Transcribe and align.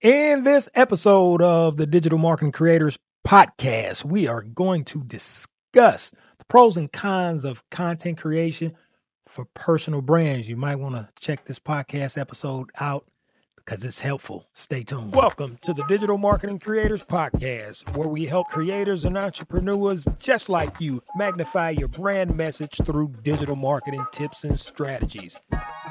In 0.00 0.44
this 0.44 0.68
episode 0.76 1.42
of 1.42 1.76
the 1.76 1.84
Digital 1.84 2.18
Marketing 2.20 2.52
Creators 2.52 2.96
Podcast, 3.26 4.04
we 4.04 4.28
are 4.28 4.42
going 4.42 4.84
to 4.84 5.02
discuss 5.02 6.12
the 6.38 6.44
pros 6.48 6.76
and 6.76 6.92
cons 6.92 7.44
of 7.44 7.68
content 7.70 8.16
creation 8.18 8.76
for 9.26 9.44
personal 9.54 10.00
brands. 10.00 10.48
You 10.48 10.56
might 10.56 10.76
want 10.76 10.94
to 10.94 11.08
check 11.18 11.44
this 11.44 11.58
podcast 11.58 12.16
episode 12.16 12.70
out 12.78 13.08
because 13.68 13.84
it's 13.84 14.00
helpful. 14.00 14.48
Stay 14.54 14.82
tuned. 14.82 15.14
Welcome 15.14 15.58
to 15.60 15.74
the 15.74 15.84
Digital 15.88 16.16
Marketing 16.16 16.58
Creators 16.58 17.02
Podcast, 17.02 17.94
where 17.94 18.08
we 18.08 18.24
help 18.24 18.48
creators 18.48 19.04
and 19.04 19.18
entrepreneurs 19.18 20.06
just 20.18 20.48
like 20.48 20.80
you 20.80 21.02
magnify 21.16 21.70
your 21.70 21.88
brand 21.88 22.34
message 22.34 22.80
through 22.86 23.12
digital 23.22 23.56
marketing 23.56 24.06
tips 24.10 24.44
and 24.44 24.58
strategies. 24.58 25.38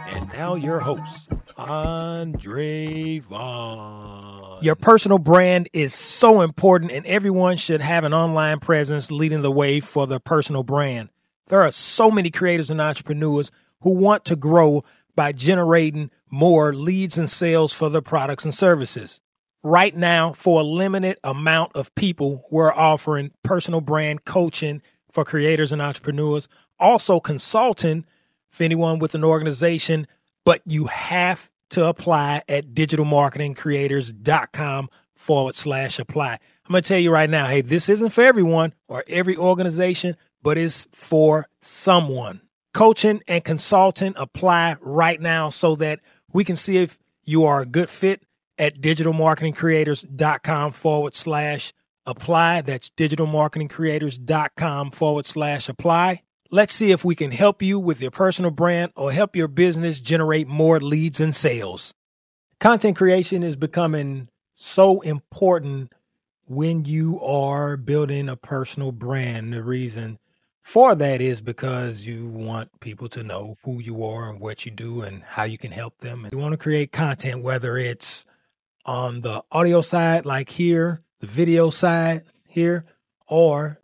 And 0.07 0.27
now, 0.33 0.55
your 0.55 0.79
host, 0.79 1.29
Andre 1.55 3.19
Vaughn. 3.19 4.63
Your 4.63 4.75
personal 4.75 5.19
brand 5.19 5.69
is 5.71 5.93
so 5.93 6.41
important, 6.41 6.91
and 6.91 7.05
everyone 7.05 7.57
should 7.57 7.81
have 7.81 8.05
an 8.05 8.13
online 8.13 8.59
presence 8.59 9.11
leading 9.11 9.43
the 9.43 9.51
way 9.51 9.81
for 9.81 10.07
their 10.07 10.17
personal 10.17 10.63
brand. 10.63 11.09
There 11.49 11.61
are 11.61 11.71
so 11.71 12.09
many 12.09 12.31
creators 12.31 12.71
and 12.71 12.81
entrepreneurs 12.81 13.51
who 13.81 13.91
want 13.91 14.25
to 14.25 14.35
grow 14.35 14.83
by 15.15 15.31
generating 15.31 16.09
more 16.29 16.73
leads 16.73 17.17
and 17.17 17.29
sales 17.29 17.73
for 17.73 17.89
their 17.89 18.01
products 18.01 18.45
and 18.45 18.53
services. 18.53 19.19
Right 19.63 19.95
now, 19.95 20.33
for 20.33 20.61
a 20.61 20.63
limited 20.63 21.17
amount 21.23 21.75
of 21.75 21.93
people, 21.95 22.45
we're 22.51 22.73
offering 22.73 23.31
personal 23.43 23.81
brand 23.81 24.23
coaching 24.25 24.81
for 25.11 25.25
creators 25.25 25.71
and 25.71 25.81
entrepreneurs, 25.81 26.47
also 26.79 27.19
consulting 27.19 28.05
for 28.51 28.63
anyone 28.63 28.99
with 28.99 29.15
an 29.15 29.23
organization, 29.23 30.05
but 30.45 30.61
you 30.65 30.85
have 30.85 31.49
to 31.71 31.85
apply 31.85 32.43
at 32.47 32.73
digitalmarketingcreators.com 32.73 34.89
forward 35.15 35.55
slash 35.55 35.97
apply. 35.99 36.33
I'm 36.33 36.71
going 36.71 36.83
to 36.83 36.87
tell 36.87 36.99
you 36.99 37.11
right 37.11 37.29
now 37.29 37.47
hey, 37.47 37.59
this 37.61 37.89
isn't 37.89 38.11
for 38.11 38.23
everyone 38.23 38.73
or 38.87 39.03
every 39.07 39.35
organization, 39.37 40.15
but 40.41 40.57
it's 40.57 40.87
for 40.93 41.47
someone 41.61 42.41
coaching 42.73 43.21
and 43.27 43.43
consulting 43.43 44.13
apply 44.17 44.77
right 44.81 45.19
now 45.19 45.49
so 45.49 45.75
that 45.77 45.99
we 46.37 46.43
can 46.43 46.55
see 46.55 46.77
if 46.77 46.95
you 47.23 47.45
are 47.45 47.61
a 47.61 47.65
good 47.65 47.89
fit 47.89 48.21
at 48.59 48.79
digitalmarketingcreators.com 48.79 50.71
forward 50.71 51.15
slash 51.15 51.73
apply. 52.05 52.61
That's 52.61 52.91
digitalmarketingcreators.com 52.91 54.91
forward 54.91 55.25
slash 55.25 55.67
apply. 55.67 56.21
Let's 56.51 56.75
see 56.75 56.91
if 56.91 57.03
we 57.03 57.15
can 57.15 57.31
help 57.31 57.63
you 57.63 57.79
with 57.79 58.01
your 58.01 58.11
personal 58.11 58.51
brand 58.51 58.91
or 58.95 59.11
help 59.11 59.35
your 59.35 59.47
business 59.47 59.99
generate 59.99 60.47
more 60.47 60.79
leads 60.79 61.21
and 61.21 61.35
sales. 61.35 61.95
Content 62.59 62.97
creation 62.97 63.41
is 63.41 63.55
becoming 63.55 64.29
so 64.53 65.01
important 65.01 65.91
when 66.45 66.85
you 66.85 67.19
are 67.21 67.77
building 67.77 68.29
a 68.29 68.35
personal 68.35 68.91
brand. 68.91 69.53
The 69.53 69.63
reason 69.63 70.19
for 70.67 70.95
that 70.95 71.21
is 71.21 71.41
because 71.41 72.05
you 72.05 72.27
want 72.27 72.69
people 72.81 73.07
to 73.07 73.23
know 73.23 73.55
who 73.63 73.79
you 73.79 74.03
are 74.03 74.29
and 74.29 74.37
what 74.37 74.65
you 74.65 74.71
do 74.71 75.01
and 75.01 75.23
how 75.23 75.43
you 75.43 75.57
can 75.57 75.71
help 75.71 75.97
them. 75.99 76.25
And 76.25 76.33
you 76.33 76.37
want 76.37 76.51
to 76.51 76.57
create 76.57 76.91
content, 76.91 77.41
whether 77.41 77.77
it's 77.77 78.25
on 78.85 79.21
the 79.21 79.41
audio 79.49 79.79
side, 79.79 80.25
like 80.25 80.49
here, 80.49 81.01
the 81.21 81.27
video 81.27 81.69
side 81.69 82.25
here, 82.45 82.83
or 83.29 83.79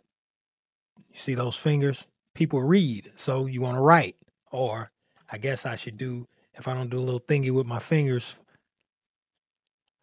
you 1.08 1.18
see 1.18 1.34
those 1.34 1.56
fingers? 1.56 2.06
People 2.34 2.62
read, 2.62 3.10
so 3.14 3.46
you 3.46 3.62
want 3.62 3.78
to 3.78 3.80
write. 3.80 4.16
Or 4.52 4.90
I 5.32 5.38
guess 5.38 5.64
I 5.64 5.76
should 5.76 5.96
do, 5.96 6.28
if 6.52 6.68
I 6.68 6.74
don't 6.74 6.90
do 6.90 6.98
a 6.98 7.00
little 7.00 7.18
thingy 7.18 7.50
with 7.50 7.66
my 7.66 7.78
fingers, 7.78 8.34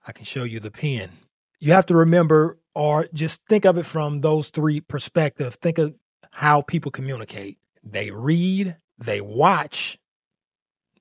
I 0.08 0.14
can 0.14 0.26
show 0.26 0.46
you 0.46 0.60
the 0.60 0.72
pen. 0.72 1.12
You 1.60 1.74
have 1.74 1.86
to 1.86 1.96
remember, 1.96 2.58
or 2.74 3.08
just 3.14 3.46
think 3.46 3.66
of 3.66 3.78
it 3.78 3.86
from 3.86 4.20
those 4.20 4.50
three 4.50 4.82
perspectives. 4.82 5.58
Think 5.58 5.78
of 5.78 5.94
how 6.32 6.62
people 6.62 6.92
communicate. 6.92 7.58
They 7.84 8.12
read, 8.12 8.78
they 8.98 9.22
watch 9.22 10.00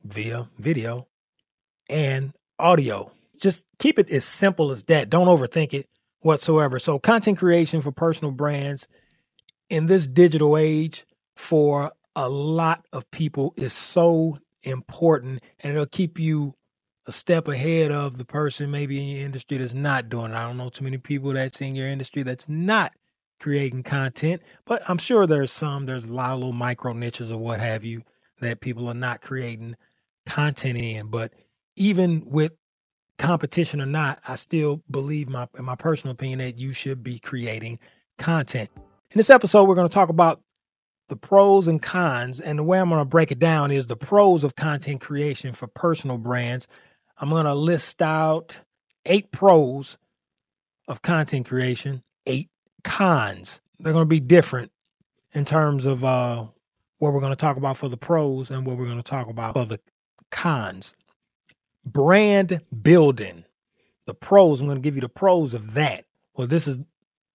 via 0.05 0.49
video 0.59 1.07
and 1.89 2.33
audio. 2.59 3.13
Just 3.41 3.65
keep 3.79 3.99
it 3.99 4.11
as 4.11 4.25
simple 4.25 4.71
as 4.71 4.85
that. 4.85 5.11
Don't 5.11 5.27
overthink 5.27 5.73
it 5.73 5.89
whatsoever. 6.21 6.79
So, 6.79 6.99
content 6.99 7.39
creation 7.39 7.81
for 7.81 7.93
personal 7.93 8.33
brands 8.33 8.87
in 9.69 9.87
this 9.87 10.07
digital 10.07 10.59
age 10.59 11.07
for 11.37 11.93
a 12.17 12.29
lot 12.29 12.85
of 12.93 13.11
people 13.11 13.55
is 13.57 13.73
so 13.73 14.39
important 14.63 15.43
and 15.61 15.73
it'll 15.73 15.87
keep 15.87 16.19
you 16.19 16.55
a 17.07 17.13
step 17.13 17.49
ahead 17.49 17.91
of 17.91 18.19
the 18.19 18.25
person 18.25 18.71
maybe 18.71 19.01
in 19.01 19.09
your 19.09 19.25
industry 19.25 19.57
that's 19.59 19.75
not 19.75 20.09
doing 20.09 20.33
it. 20.33 20.35
I 20.35 20.47
don't 20.47 20.59
know 20.59 20.69
too 20.69 20.85
many 20.85 20.99
people 20.99 21.33
that's 21.33 21.61
in 21.61 21.75
your 21.75 21.89
industry 21.89 22.23
that's 22.23 22.49
not 22.49 22.93
creating 23.41 23.83
content. 23.83 24.43
But 24.67 24.83
I'm 24.89 24.99
sure 24.99 25.27
there's 25.27 25.51
some, 25.51 25.87
there's 25.87 26.05
a 26.05 26.13
lot 26.13 26.31
of 26.31 26.39
little 26.39 26.53
micro 26.53 26.93
niches 26.93 27.33
or 27.33 27.39
what 27.39 27.61
have 27.61 27.85
you 27.85 28.03
that 28.41 28.61
people 28.61 28.89
are 28.89 28.95
not 28.95 29.23
creating 29.23 29.77
content 30.27 30.79
in. 30.79 31.09
But 31.09 31.33
even 31.77 32.23
with 32.27 32.53
competition 33.19 33.81
or 33.81 33.87
not, 33.87 34.21
I 34.27 34.37
still 34.37 34.83
believe 34.91 35.29
my 35.29 35.49
in 35.59 35.65
my 35.65 35.75
personal 35.75 36.13
opinion 36.13 36.39
that 36.39 36.59
you 36.59 36.73
should 36.73 37.03
be 37.03 37.19
creating 37.19 37.79
content. 38.19 38.71
In 38.77 39.19
this 39.19 39.31
episode, 39.31 39.65
we're 39.65 39.75
going 39.75 39.89
to 39.89 39.93
talk 39.95 40.09
about 40.09 40.41
the 41.09 41.17
pros 41.17 41.67
and 41.67 41.83
cons, 41.83 42.41
and 42.41 42.59
the 42.59 42.63
way 42.63 42.79
I'm 42.79 42.89
going 42.89 43.01
to 43.01 43.05
break 43.05 43.33
it 43.33 43.41
down 43.41 43.73
is 43.73 43.89
the 43.89 43.97
pros 43.97 44.45
of 44.45 44.55
content 44.55 45.01
creation 45.01 45.53
for 45.53 45.67
personal 45.67 46.19
brands. 46.19 46.69
I'm 47.19 47.31
going 47.31 47.47
to 47.47 47.55
list 47.55 48.01
out 48.01 48.57
eight 49.05 49.33
pros 49.33 49.99
of 50.87 51.03
content 51.03 51.47
creation, 51.47 52.03
eight 52.27 52.49
cons. 52.85 53.61
They're 53.79 53.93
going 53.93 54.05
to 54.05 54.09
be 54.09 54.21
different 54.21 54.71
in 55.33 55.45
terms 55.45 55.87
of 55.87 56.05
uh, 56.05 56.45
what 56.99 57.13
we're 57.13 57.21
going 57.21 57.33
to 57.33 57.37
talk 57.37 57.57
about 57.57 57.77
for 57.77 57.89
the 57.89 57.97
pros 57.97 58.51
and 58.51 58.67
what 58.67 58.77
we're 58.77 58.87
going 58.87 58.97
to 58.97 59.03
talk 59.03 59.29
about 59.29 59.55
for 59.55 59.67
the 59.67 59.81
cons. 60.31 60.95
Brand 61.85 62.61
building. 62.83 63.45
The 64.07 64.15
pros, 64.15 64.61
I'm 64.61 64.67
going 64.67 64.79
to 64.79 64.83
give 64.83 64.97
you 64.97 65.01
the 65.01 65.09
pros 65.09 65.55
of 65.55 65.75
that. 65.75 66.05
Well, 66.35 66.47
this 66.47 66.67
is, 66.67 66.79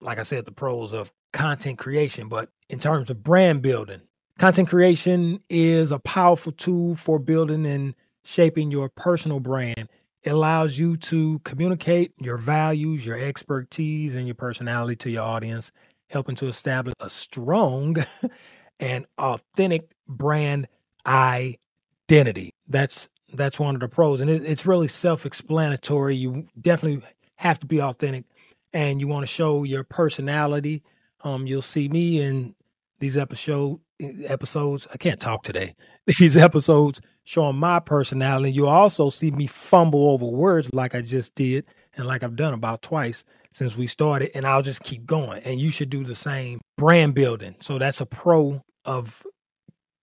like 0.00 0.18
I 0.18 0.22
said, 0.22 0.44
the 0.44 0.52
pros 0.52 0.92
of 0.92 1.12
content 1.32 1.78
creation, 1.78 2.28
but 2.28 2.50
in 2.68 2.78
terms 2.78 3.10
of 3.10 3.22
brand 3.22 3.62
building, 3.62 4.00
content 4.38 4.68
creation 4.68 5.40
is 5.48 5.90
a 5.90 5.98
powerful 5.98 6.52
tool 6.52 6.96
for 6.96 7.18
building 7.18 7.66
and 7.66 7.94
shaping 8.24 8.70
your 8.70 8.88
personal 8.88 9.40
brand 9.40 9.88
it 10.26 10.32
allows 10.32 10.76
you 10.76 10.96
to 10.96 11.40
communicate 11.44 12.12
your 12.20 12.36
values, 12.36 13.06
your 13.06 13.16
expertise, 13.16 14.16
and 14.16 14.26
your 14.26 14.34
personality 14.34 14.96
to 14.96 15.10
your 15.10 15.22
audience, 15.22 15.70
helping 16.08 16.34
to 16.34 16.48
establish 16.48 16.94
a 16.98 17.08
strong 17.08 17.96
and 18.80 19.06
authentic 19.18 19.88
brand 20.08 20.66
identity. 21.06 22.52
That's 22.68 23.08
that's 23.34 23.60
one 23.60 23.76
of 23.76 23.80
the 23.80 23.88
pros, 23.88 24.20
and 24.20 24.28
it, 24.28 24.44
it's 24.44 24.66
really 24.66 24.88
self-explanatory. 24.88 26.16
You 26.16 26.48
definitely 26.60 27.06
have 27.36 27.60
to 27.60 27.66
be 27.66 27.80
authentic, 27.80 28.24
and 28.72 29.00
you 29.00 29.06
want 29.06 29.22
to 29.22 29.32
show 29.32 29.62
your 29.62 29.84
personality. 29.84 30.82
Um, 31.22 31.46
you'll 31.46 31.62
see 31.62 31.88
me 31.88 32.20
in 32.20 32.52
these 32.98 33.16
episode 33.16 33.78
episodes. 34.00 34.86
I 34.92 34.96
can't 34.96 35.20
talk 35.20 35.42
today. 35.42 35.74
These 36.18 36.36
episodes 36.36 37.00
showing 37.24 37.56
my 37.56 37.80
personality. 37.80 38.52
You'll 38.52 38.68
also 38.68 39.10
see 39.10 39.30
me 39.30 39.46
fumble 39.46 40.10
over 40.10 40.26
words 40.26 40.72
like 40.72 40.94
I 40.94 41.00
just 41.00 41.34
did 41.34 41.66
and 41.96 42.06
like 42.06 42.22
I've 42.22 42.36
done 42.36 42.54
about 42.54 42.82
twice 42.82 43.24
since 43.50 43.76
we 43.76 43.86
started. 43.86 44.30
And 44.34 44.46
I'll 44.46 44.62
just 44.62 44.82
keep 44.82 45.06
going. 45.06 45.42
And 45.42 45.60
you 45.60 45.70
should 45.70 45.90
do 45.90 46.04
the 46.04 46.14
same. 46.14 46.60
Brand 46.76 47.14
building. 47.14 47.56
So 47.60 47.78
that's 47.78 48.00
a 48.00 48.06
pro 48.06 48.62
of 48.84 49.26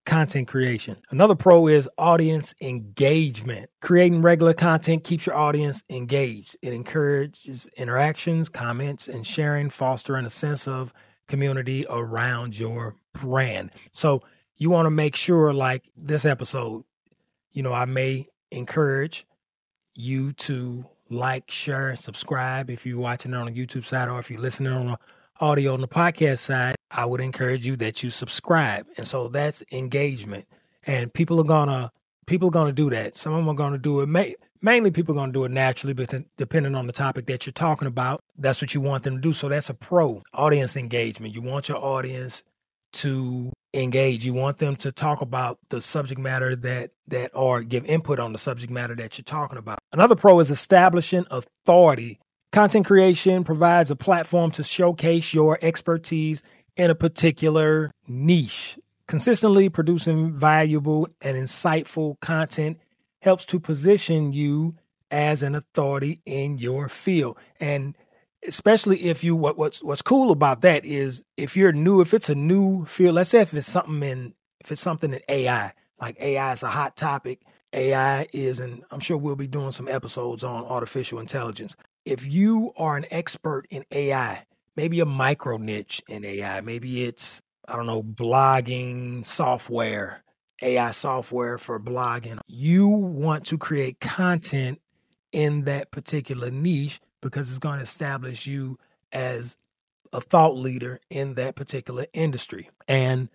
content 0.05 0.47
creation. 0.47 0.97
Another 1.11 1.35
pro 1.35 1.67
is 1.67 1.87
audience 1.97 2.53
engagement. 2.61 3.69
Creating 3.81 4.21
regular 4.21 4.53
content 4.53 5.03
keeps 5.03 5.25
your 5.25 5.35
audience 5.35 5.83
engaged. 5.89 6.57
It 6.61 6.73
encourages 6.73 7.67
interactions, 7.77 8.49
comments, 8.49 9.07
and 9.07 9.25
sharing, 9.25 9.69
fostering 9.69 10.25
a 10.25 10.29
sense 10.29 10.67
of 10.67 10.91
community 11.29 11.85
around 11.89 12.57
your 12.57 12.95
brand. 13.13 13.71
So 13.91 14.21
you 14.57 14.69
want 14.69 14.85
to 14.85 14.91
make 14.91 15.15
sure, 15.15 15.53
like 15.53 15.83
this 15.97 16.25
episode, 16.25 16.83
you 17.51 17.63
know, 17.63 17.73
I 17.73 17.85
may 17.85 18.27
encourage 18.51 19.25
you 19.95 20.33
to 20.33 20.85
like, 21.09 21.49
share, 21.49 21.95
subscribe 21.95 22.69
if 22.69 22.85
you're 22.85 22.99
watching 22.99 23.33
it 23.33 23.37
on 23.37 23.47
the 23.47 23.53
YouTube 23.53 23.85
side 23.85 24.09
or 24.09 24.19
if 24.19 24.29
you're 24.29 24.39
listening 24.39 24.73
on 24.73 24.87
the 24.87 24.97
audio 25.39 25.73
on 25.73 25.81
the 25.81 25.87
podcast 25.87 26.39
side. 26.39 26.75
I 26.91 27.05
would 27.05 27.21
encourage 27.21 27.65
you 27.65 27.75
that 27.77 28.03
you 28.03 28.09
subscribe. 28.09 28.85
And 28.97 29.07
so 29.07 29.27
that's 29.27 29.63
engagement. 29.71 30.45
And 30.85 31.13
people 31.13 31.39
are 31.39 31.45
gonna 31.45 31.91
people 32.25 32.49
are 32.49 32.51
gonna 32.51 32.71
do 32.71 32.89
that. 32.91 33.15
Some 33.15 33.33
of 33.33 33.39
them 33.39 33.49
are 33.49 33.55
gonna 33.55 33.77
do 33.77 34.01
it. 34.01 34.07
May, 34.07 34.35
mainly 34.61 34.91
people 34.91 35.19
are 35.19 35.25
to 35.27 35.31
do 35.31 35.43
it 35.43 35.51
naturally, 35.51 35.93
but 35.93 36.13
depending 36.37 36.75
on 36.75 36.87
the 36.87 36.93
topic 36.93 37.25
that 37.27 37.45
you're 37.45 37.53
talking 37.53 37.87
about, 37.87 38.21
that's 38.37 38.61
what 38.61 38.73
you 38.73 38.81
want 38.81 39.03
them 39.03 39.15
to 39.15 39.21
do. 39.21 39.33
So 39.33 39.49
that's 39.49 39.69
a 39.69 39.73
pro 39.73 40.21
audience 40.33 40.75
engagement. 40.75 41.33
You 41.33 41.41
want 41.41 41.69
your 41.69 41.77
audience 41.77 42.43
to 42.93 43.51
engage. 43.73 44.25
You 44.25 44.33
want 44.33 44.57
them 44.57 44.75
to 44.77 44.91
talk 44.91 45.21
about 45.21 45.59
the 45.69 45.81
subject 45.81 46.19
matter 46.19 46.55
that 46.57 46.91
that 47.07 47.31
or 47.33 47.63
give 47.63 47.85
input 47.85 48.19
on 48.19 48.31
the 48.31 48.37
subject 48.37 48.71
matter 48.71 48.95
that 48.95 49.17
you're 49.17 49.23
talking 49.23 49.57
about. 49.57 49.79
Another 49.91 50.15
pro 50.15 50.39
is 50.39 50.51
establishing 50.51 51.25
authority. 51.31 52.19
Content 52.51 52.85
creation 52.85 53.43
provides 53.43 53.89
a 53.89 53.95
platform 53.95 54.51
to 54.51 54.63
showcase 54.63 55.33
your 55.33 55.57
expertise 55.61 56.43
in 56.77 56.91
a 56.91 56.95
particular 56.95 57.91
niche. 58.07 58.77
Consistently 59.07 59.69
producing 59.69 60.31
valuable 60.31 61.07
and 61.21 61.35
insightful 61.35 62.19
content 62.19 62.79
helps 63.21 63.45
to 63.45 63.59
position 63.59 64.33
you 64.33 64.75
as 65.11 65.43
an 65.43 65.55
authority 65.55 66.21
in 66.25 66.57
your 66.57 66.89
field. 66.89 67.37
And 67.59 67.95
especially 68.47 69.05
if 69.05 69.23
you 69.23 69.35
what 69.35 69.57
what's 69.57 69.83
what's 69.83 70.01
cool 70.01 70.31
about 70.31 70.61
that 70.61 70.85
is 70.85 71.23
if 71.37 71.57
you're 71.57 71.73
new, 71.73 72.01
if 72.01 72.13
it's 72.13 72.29
a 72.29 72.35
new 72.35 72.85
field, 72.85 73.15
let's 73.15 73.31
say 73.31 73.41
if 73.41 73.53
it's 73.53 73.67
something 73.71 74.03
in 74.03 74.33
if 74.61 74.71
it's 74.71 74.81
something 74.81 75.13
in 75.13 75.21
AI, 75.29 75.73
like 76.01 76.19
AI 76.21 76.53
is 76.53 76.63
a 76.63 76.69
hot 76.69 76.97
topic. 76.97 77.41
AI 77.73 78.27
is, 78.33 78.59
and 78.59 78.83
I'm 78.91 78.99
sure 78.99 79.17
we'll 79.17 79.35
be 79.35 79.47
doing 79.47 79.71
some 79.71 79.87
episodes 79.87 80.43
on 80.43 80.65
artificial 80.65 81.19
intelligence. 81.19 81.75
If 82.05 82.25
you 82.27 82.73
are 82.77 82.97
an 82.97 83.05
expert 83.11 83.67
in 83.69 83.85
AI, 83.91 84.45
maybe 84.75 85.01
a 85.01 85.05
micro 85.05 85.57
niche 85.57 86.01
in 86.07 86.25
AI, 86.25 86.61
maybe 86.61 87.05
it's, 87.05 87.41
I 87.67 87.75
don't 87.75 87.87
know, 87.87 88.03
blogging 88.03 89.25
software, 89.25 90.23
AI 90.61 90.91
software 90.91 91.57
for 91.57 91.79
blogging. 91.79 92.39
You 92.47 92.87
want 92.87 93.45
to 93.47 93.57
create 93.57 93.99
content 93.99 94.79
in 95.31 95.65
that 95.65 95.91
particular 95.91 96.51
niche 96.51 97.01
because 97.23 97.49
it's 97.49 97.59
going 97.59 97.77
to 97.77 97.83
establish 97.83 98.45
you 98.45 98.77
as 99.11 99.57
a 100.11 100.21
thought 100.21 100.55
leader 100.55 100.99
in 101.09 101.33
that 101.35 101.55
particular 101.55 102.05
industry. 102.13 102.69
And 102.87 103.29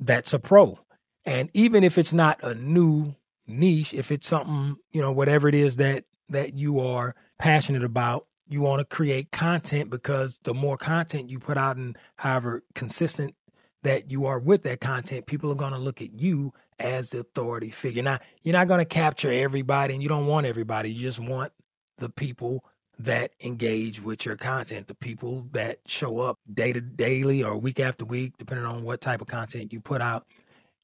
that's 0.00 0.32
a 0.32 0.38
pro. 0.38 0.78
And 1.24 1.50
even 1.52 1.84
if 1.84 1.98
it's 1.98 2.12
not 2.12 2.42
a 2.42 2.54
new 2.54 3.14
niche, 3.46 3.92
if 3.92 4.10
it's 4.10 4.26
something, 4.26 4.76
you 4.92 5.02
know, 5.02 5.12
whatever 5.12 5.48
it 5.48 5.54
is 5.54 5.76
that 5.76 6.04
that 6.28 6.54
you 6.54 6.80
are 6.80 7.14
passionate 7.38 7.84
about, 7.84 8.26
you 8.48 8.60
want 8.60 8.80
to 8.80 8.96
create 8.96 9.30
content 9.30 9.90
because 9.90 10.40
the 10.44 10.54
more 10.54 10.76
content 10.76 11.30
you 11.30 11.38
put 11.38 11.56
out 11.56 11.76
and 11.76 11.96
however 12.16 12.62
consistent 12.74 13.34
that 13.82 14.10
you 14.10 14.26
are 14.26 14.38
with 14.38 14.62
that 14.64 14.80
content, 14.80 15.26
people 15.26 15.50
are 15.50 15.56
going 15.56 15.72
to 15.72 15.78
look 15.78 16.02
at 16.02 16.12
you 16.20 16.52
as 16.80 17.10
the 17.10 17.20
authority 17.20 17.70
figure. 17.70 18.02
Now, 18.02 18.18
you're 18.42 18.52
not 18.52 18.68
going 18.68 18.80
to 18.80 18.84
capture 18.84 19.30
everybody 19.30 19.94
and 19.94 20.02
you 20.02 20.08
don't 20.08 20.26
want 20.26 20.46
everybody. 20.46 20.90
You 20.90 21.02
just 21.02 21.20
want 21.20 21.52
the 21.98 22.08
people 22.08 22.64
that 22.98 23.32
engage 23.42 24.02
with 24.02 24.24
your 24.24 24.36
content, 24.36 24.86
the 24.86 24.94
people 24.94 25.46
that 25.52 25.78
show 25.86 26.20
up 26.20 26.38
day 26.54 26.72
to 26.72 26.80
daily 26.80 27.42
or 27.42 27.56
week 27.56 27.80
after 27.80 28.04
week, 28.04 28.32
depending 28.38 28.66
on 28.66 28.82
what 28.82 29.00
type 29.00 29.20
of 29.20 29.26
content 29.26 29.72
you 29.72 29.80
put 29.80 30.00
out. 30.00 30.26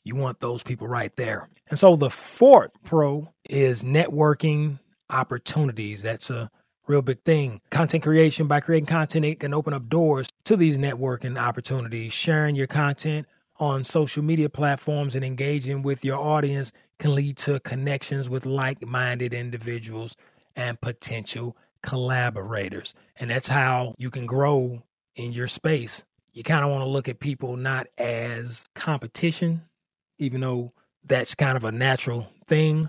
You 0.05 0.17
want 0.17 0.41
those 0.41 0.63
people 0.63 0.89
right 0.89 1.15
there. 1.17 1.49
And 1.71 1.79
so 1.79 1.97
the 1.97 2.11
fourth 2.11 2.73
pro 2.83 3.29
is 3.49 3.83
networking 3.83 4.79
opportunities. 5.11 6.03
That's 6.03 6.29
a 6.31 6.51
real 6.87 7.03
big 7.03 7.23
thing. 7.23 7.61
Content 7.71 8.03
creation, 8.03 8.47
by 8.47 8.61
creating 8.61 8.87
content, 8.87 9.25
it 9.25 9.41
can 9.41 9.55
open 9.55 9.73
up 9.73 9.89
doors 9.89 10.29
to 10.45 10.57
these 10.57 10.77
networking 10.77 11.41
opportunities. 11.41 12.13
Sharing 12.13 12.57
your 12.57 12.67
content 12.67 13.27
on 13.59 13.85
social 13.85 14.23
media 14.23 14.49
platforms 14.49 15.15
and 15.15 15.25
engaging 15.25 15.83
with 15.83 16.05
your 16.05 16.19
audience 16.19 16.73
can 16.99 17.15
lead 17.15 17.37
to 17.37 17.61
connections 17.61 18.29
with 18.29 18.45
like 18.45 18.85
minded 18.85 19.33
individuals 19.33 20.17
and 20.57 20.81
potential 20.81 21.57
collaborators. 21.83 22.95
And 23.17 23.31
that's 23.31 23.49
how 23.49 23.95
you 23.99 24.11
can 24.11 24.27
grow 24.27 24.83
in 25.17 25.33
your 25.33 25.49
space. 25.49 26.05
You 26.33 26.43
kind 26.43 26.65
of 26.65 26.71
want 26.71 26.83
to 26.83 26.89
look 26.89 27.09
at 27.09 27.21
people 27.21 27.57
not 27.57 27.87
as 27.99 28.67
competition, 28.75 29.63
even 30.19 30.41
though 30.41 30.73
that's 31.05 31.35
kind 31.35 31.57
of 31.57 31.65
a 31.65 31.73
natural 31.73 32.29
thing, 32.47 32.89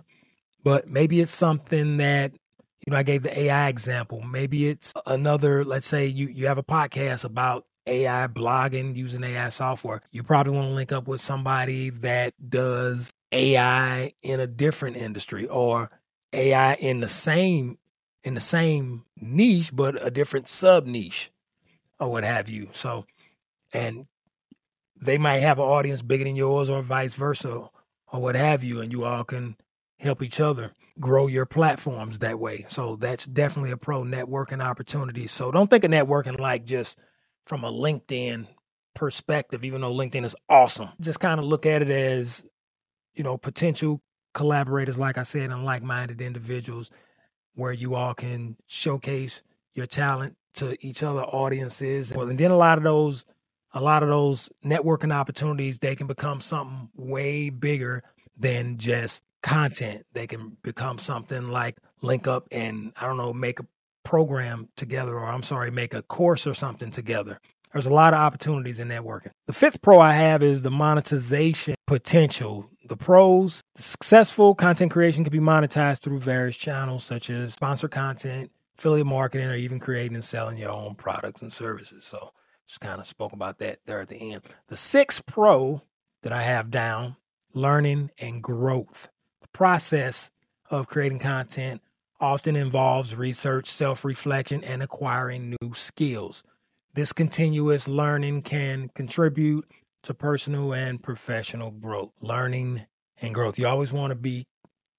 but 0.63 0.87
maybe 0.89 1.21
it's 1.21 1.35
something 1.35 1.97
that 1.97 2.33
you 2.85 2.91
know, 2.91 2.97
I 2.97 3.03
gave 3.03 3.23
the 3.23 3.37
AI 3.39 3.69
example. 3.69 4.21
Maybe 4.21 4.67
it's 4.67 4.93
another, 5.05 5.63
let's 5.63 5.87
say 5.87 6.07
you, 6.07 6.27
you 6.27 6.47
have 6.47 6.57
a 6.57 6.63
podcast 6.63 7.23
about 7.23 7.65
AI 7.87 8.27
blogging 8.27 8.95
using 8.95 9.23
AI 9.23 9.49
software. 9.49 10.01
You 10.11 10.23
probably 10.23 10.53
want 10.53 10.69
to 10.69 10.73
link 10.73 10.91
up 10.91 11.07
with 11.07 11.21
somebody 11.21 11.91
that 11.91 12.33
does 12.49 13.11
AI 13.31 14.13
in 14.21 14.39
a 14.41 14.47
different 14.47 14.97
industry 14.97 15.47
or 15.47 15.89
AI 16.33 16.73
in 16.75 16.99
the 16.99 17.07
same 17.09 17.77
in 18.23 18.33
the 18.33 18.41
same 18.41 19.03
niche 19.19 19.75
but 19.75 20.05
a 20.05 20.11
different 20.11 20.47
sub 20.47 20.85
niche 20.85 21.31
or 21.99 22.09
what 22.09 22.23
have 22.23 22.49
you. 22.49 22.69
So 22.73 23.05
and 23.73 24.05
they 25.01 25.17
might 25.17 25.39
have 25.39 25.59
an 25.59 25.65
audience 25.65 26.01
bigger 26.01 26.23
than 26.23 26.35
yours 26.35 26.69
or 26.69 26.81
vice 26.81 27.15
versa 27.15 27.69
or 28.11 28.21
what 28.21 28.35
have 28.35 28.63
you 28.63 28.81
and 28.81 28.91
you 28.91 29.03
all 29.05 29.23
can 29.23 29.55
help 29.99 30.21
each 30.21 30.39
other 30.39 30.71
grow 30.99 31.27
your 31.27 31.45
platforms 31.45 32.19
that 32.19 32.39
way. 32.39 32.65
So 32.69 32.95
that's 32.97 33.25
definitely 33.25 33.71
a 33.71 33.77
pro 33.77 34.03
networking 34.03 34.63
opportunity. 34.63 35.27
So 35.27 35.51
don't 35.51 35.69
think 35.69 35.83
of 35.83 35.91
networking 35.91 36.39
like 36.39 36.65
just 36.65 36.97
from 37.45 37.63
a 37.63 37.71
LinkedIn 37.71 38.47
perspective, 38.93 39.65
even 39.65 39.81
though 39.81 39.93
LinkedIn 39.93 40.25
is 40.25 40.35
awesome. 40.49 40.89
Just 41.01 41.19
kind 41.19 41.39
of 41.39 41.45
look 41.45 41.65
at 41.65 41.81
it 41.81 41.89
as, 41.89 42.43
you 43.15 43.23
know, 43.23 43.37
potential 43.37 44.01
collaborators, 44.33 44.97
like 44.97 45.17
I 45.17 45.23
said, 45.23 45.49
and 45.49 45.65
like 45.65 45.83
minded 45.83 46.21
individuals 46.21 46.91
where 47.55 47.71
you 47.71 47.95
all 47.95 48.13
can 48.13 48.55
showcase 48.67 49.41
your 49.73 49.85
talent 49.85 50.35
to 50.55 50.77
each 50.85 51.03
other 51.03 51.21
audiences. 51.21 52.11
And 52.11 52.37
then 52.37 52.51
a 52.51 52.57
lot 52.57 52.77
of 52.77 52.83
those 52.83 53.25
a 53.75 53.81
lot 53.81 54.03
of 54.03 54.09
those 54.09 54.49
networking 54.63 55.11
opportunities 55.11 55.79
they 55.79 55.95
can 55.95 56.05
become 56.05 56.39
something 56.39 56.89
way 56.95 57.49
bigger 57.49 58.03
than 58.37 58.77
just 58.77 59.23
content. 59.41 60.05
They 60.13 60.27
can 60.27 60.57
become 60.61 60.97
something 60.97 61.47
like 61.47 61.77
link 62.01 62.27
up 62.27 62.47
and 62.51 62.93
I 62.99 63.07
don't 63.07 63.17
know, 63.17 63.33
make 63.33 63.59
a 63.59 63.65
program 64.03 64.69
together 64.75 65.17
or 65.17 65.25
I'm 65.25 65.43
sorry, 65.43 65.71
make 65.71 65.93
a 65.93 66.03
course 66.03 66.45
or 66.45 66.53
something 66.53 66.91
together. 66.91 67.39
There's 67.73 67.87
a 67.87 67.89
lot 67.89 68.13
of 68.13 68.19
opportunities 68.19 68.79
in 68.79 68.87
networking. 68.87 69.31
The 69.47 69.53
fifth 69.53 69.81
pro 69.81 69.99
I 69.99 70.13
have 70.13 70.43
is 70.43 70.61
the 70.61 70.69
monetization 70.69 71.75
potential. 71.87 72.69
The 72.87 72.95
pros, 72.95 73.63
successful 73.75 74.53
content 74.53 74.91
creation 74.91 75.23
can 75.23 75.31
be 75.31 75.39
monetized 75.39 76.01
through 76.01 76.19
various 76.19 76.55
channels 76.55 77.03
such 77.03 77.31
as 77.31 77.53
sponsor 77.53 77.87
content, 77.87 78.51
affiliate 78.77 79.07
marketing, 79.07 79.47
or 79.47 79.55
even 79.55 79.79
creating 79.79 80.13
and 80.13 80.23
selling 80.23 80.57
your 80.57 80.69
own 80.69 80.93
products 80.93 81.41
and 81.41 81.51
services. 81.51 82.05
So 82.05 82.31
just 82.67 82.79
kind 82.79 82.99
of 82.99 83.07
spoke 83.07 83.33
about 83.33 83.57
that 83.59 83.79
there 83.85 84.01
at 84.01 84.07
the 84.07 84.33
end. 84.33 84.43
The 84.67 84.77
sixth 84.77 85.25
pro 85.25 85.81
that 86.21 86.31
I 86.31 86.43
have 86.43 86.69
down, 86.69 87.15
learning 87.53 88.11
and 88.19 88.43
growth. 88.43 89.09
The 89.41 89.47
process 89.47 90.29
of 90.69 90.87
creating 90.87 91.19
content 91.19 91.81
often 92.19 92.55
involves 92.55 93.15
research, 93.15 93.69
self 93.69 94.05
reflection, 94.05 94.63
and 94.63 94.83
acquiring 94.83 95.55
new 95.61 95.73
skills. 95.73 96.43
This 96.95 97.11
continuous 97.11 97.87
learning 97.87 98.43
can 98.43 98.87
contribute 98.93 99.65
to 100.03 100.13
personal 100.13 100.75
and 100.75 101.01
professional 101.01 101.71
growth. 101.71 102.11
Learning 102.21 102.85
and 103.19 103.33
growth. 103.33 103.57
You 103.57 103.65
always 103.65 103.91
want 103.91 104.11
to 104.11 104.15
be 104.15 104.45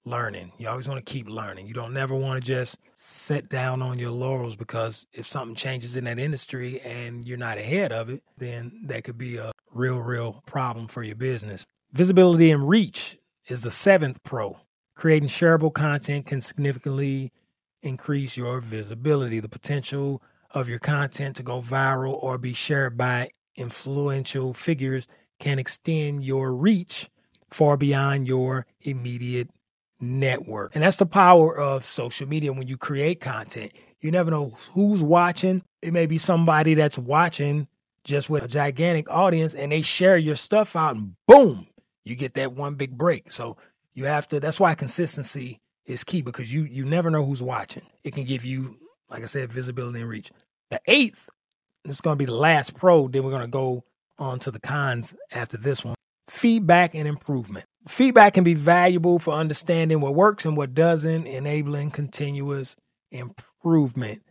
learning. 0.03 0.51
You 0.57 0.67
always 0.67 0.89
want 0.89 0.97
to 1.05 1.09
keep 1.09 1.29
learning. 1.29 1.67
You 1.67 1.73
don't 1.73 1.93
never 1.93 2.13
want 2.13 2.43
to 2.43 2.45
just 2.45 2.79
sit 2.97 3.47
down 3.47 3.81
on 3.81 3.97
your 3.97 4.09
laurels 4.09 4.57
because 4.57 5.07
if 5.13 5.25
something 5.25 5.55
changes 5.55 5.95
in 5.95 6.03
that 6.03 6.19
industry 6.19 6.81
and 6.81 7.25
you're 7.25 7.37
not 7.37 7.57
ahead 7.57 7.93
of 7.93 8.09
it, 8.09 8.21
then 8.37 8.73
that 8.87 9.05
could 9.05 9.17
be 9.17 9.37
a 9.37 9.53
real, 9.71 9.99
real 9.99 10.43
problem 10.45 10.87
for 10.87 11.01
your 11.01 11.15
business. 11.15 11.63
Visibility 11.93 12.51
and 12.51 12.67
reach 12.67 13.17
is 13.47 13.61
the 13.61 13.71
seventh 13.71 14.21
pro. 14.23 14.59
Creating 14.95 15.29
shareable 15.29 15.73
content 15.73 16.25
can 16.25 16.41
significantly 16.41 17.31
increase 17.83 18.35
your 18.35 18.59
visibility. 18.59 19.39
The 19.39 19.47
potential 19.47 20.21
of 20.55 20.69
your 20.69 20.79
content 20.79 21.35
to 21.35 21.43
go 21.43 21.61
viral 21.61 22.21
or 22.23 22.39
be 22.39 22.53
shared 22.53 22.97
by 22.97 23.29
influential 23.57 24.53
figures 24.53 25.07
can 25.39 25.59
extend 25.59 26.23
your 26.23 26.53
reach 26.53 27.09
far 27.51 27.77
beyond 27.77 28.27
your 28.27 28.65
immediate 28.81 29.49
network. 29.99 30.75
And 30.75 30.83
that's 30.83 30.97
the 30.97 31.05
power 31.05 31.57
of 31.57 31.85
social 31.85 32.27
media 32.27 32.53
when 32.53 32.67
you 32.67 32.77
create 32.77 33.21
content. 33.21 33.73
You 34.01 34.11
never 34.11 34.31
know 34.31 34.53
who's 34.73 35.03
watching. 35.03 35.61
It 35.81 35.93
may 35.93 36.05
be 36.05 36.17
somebody 36.17 36.73
that's 36.75 36.97
watching 36.97 37.67
just 38.03 38.29
with 38.29 38.43
a 38.43 38.47
gigantic 38.47 39.09
audience 39.09 39.55
and 39.55 39.71
they 39.71 39.81
share 39.81 40.17
your 40.17 40.35
stuff 40.35 40.75
out 40.75 40.95
and 40.95 41.15
boom, 41.27 41.67
you 42.05 42.15
get 42.15 42.35
that 42.35 42.53
one 42.53 42.75
big 42.75 42.97
break. 42.97 43.31
So 43.31 43.57
you 43.93 44.05
have 44.05 44.27
to 44.29 44.39
that's 44.39 44.59
why 44.59 44.75
consistency 44.75 45.59
is 45.85 46.03
key 46.03 46.21
because 46.21 46.51
you 46.53 46.63
you 46.63 46.85
never 46.85 47.09
know 47.09 47.25
who's 47.25 47.41
watching. 47.41 47.83
It 48.03 48.13
can 48.13 48.25
give 48.25 48.45
you 48.45 48.77
like 49.09 49.23
I 49.23 49.27
said 49.27 49.51
visibility 49.51 50.01
and 50.01 50.09
reach. 50.09 50.31
The 50.71 50.81
eighth, 50.87 51.29
is 51.85 52.01
going 52.01 52.17
to 52.17 52.19
be 52.19 52.25
the 52.25 52.33
last 52.33 52.75
pro. 52.75 53.07
Then 53.07 53.23
we're 53.23 53.31
going 53.31 53.41
to 53.41 53.47
go 53.47 53.83
on 54.17 54.39
to 54.39 54.51
the 54.51 54.59
cons 54.59 55.13
after 55.31 55.57
this 55.57 55.83
one. 55.83 55.95
Feedback 56.29 56.95
and 56.95 57.07
improvement. 57.07 57.65
Feedback 57.87 58.33
can 58.33 58.43
be 58.43 58.55
valuable 58.55 59.19
for 59.19 59.33
understanding 59.33 60.01
what 60.01 60.15
works 60.15 60.45
and 60.45 60.57
what 60.57 60.73
doesn't, 60.73 61.27
enabling 61.27 61.91
continuous 61.91 62.75
improvement. 63.11 64.23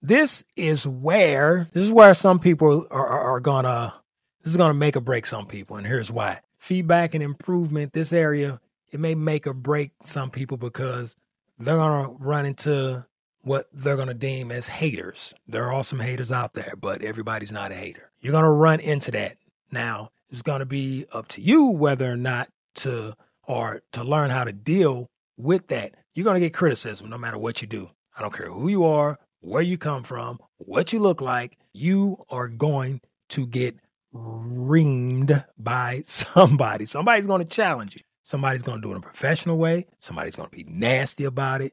This 0.00 0.44
is 0.56 0.86
where 0.86 1.68
this 1.72 1.84
is 1.84 1.92
where 1.92 2.14
some 2.14 2.38
people 2.38 2.86
are, 2.90 3.06
are, 3.06 3.20
are 3.34 3.40
gonna 3.40 3.94
This 4.42 4.52
is 4.52 4.56
to 4.56 4.74
make 4.74 4.96
or 4.96 5.00
break 5.00 5.26
some 5.26 5.46
people, 5.46 5.76
and 5.76 5.86
here's 5.86 6.10
why. 6.10 6.40
Feedback 6.58 7.14
and 7.14 7.22
improvement, 7.22 7.92
this 7.92 8.12
area, 8.12 8.60
it 8.90 9.00
may 9.00 9.14
make 9.14 9.46
or 9.46 9.52
break 9.52 9.92
some 10.04 10.30
people 10.30 10.56
because 10.56 11.16
they're 11.58 11.76
going 11.76 12.06
to 12.06 12.24
run 12.24 12.46
into 12.46 13.04
what 13.42 13.68
they're 13.72 13.96
going 13.96 14.08
to 14.08 14.14
deem 14.14 14.50
as 14.50 14.66
haters. 14.68 15.34
There 15.46 15.72
are 15.72 15.84
some 15.84 16.00
haters 16.00 16.30
out 16.30 16.54
there, 16.54 16.74
but 16.80 17.02
everybody's 17.02 17.52
not 17.52 17.72
a 17.72 17.74
hater. 17.74 18.10
You're 18.20 18.32
going 18.32 18.44
to 18.44 18.50
run 18.50 18.80
into 18.80 19.10
that. 19.12 19.36
Now, 19.70 20.10
it's 20.30 20.42
going 20.42 20.60
to 20.60 20.66
be 20.66 21.06
up 21.12 21.28
to 21.28 21.40
you 21.40 21.66
whether 21.66 22.10
or 22.10 22.16
not 22.16 22.48
to 22.76 23.14
or 23.44 23.82
to 23.92 24.04
learn 24.04 24.30
how 24.30 24.44
to 24.44 24.52
deal 24.52 25.10
with 25.36 25.66
that. 25.68 25.94
You're 26.14 26.24
going 26.24 26.40
to 26.40 26.46
get 26.46 26.54
criticism 26.54 27.10
no 27.10 27.18
matter 27.18 27.38
what 27.38 27.60
you 27.60 27.68
do. 27.68 27.90
I 28.16 28.22
don't 28.22 28.34
care 28.34 28.50
who 28.50 28.68
you 28.68 28.84
are, 28.84 29.18
where 29.40 29.62
you 29.62 29.76
come 29.76 30.04
from, 30.04 30.38
what 30.58 30.92
you 30.92 31.00
look 31.00 31.20
like, 31.20 31.58
you 31.72 32.24
are 32.30 32.48
going 32.48 33.00
to 33.30 33.46
get 33.46 33.76
reamed 34.14 35.44
by 35.58 36.02
somebody. 36.06 36.86
Somebody's 36.86 37.26
going 37.26 37.42
to 37.42 37.48
challenge 37.48 37.96
you. 37.96 38.02
Somebody's 38.22 38.62
going 38.62 38.80
to 38.80 38.86
do 38.86 38.92
it 38.92 38.96
in 38.96 38.98
a 38.98 39.02
professional 39.02 39.58
way. 39.58 39.86
Somebody's 39.98 40.36
going 40.36 40.48
to 40.48 40.56
be 40.56 40.64
nasty 40.64 41.24
about 41.24 41.60
it 41.60 41.72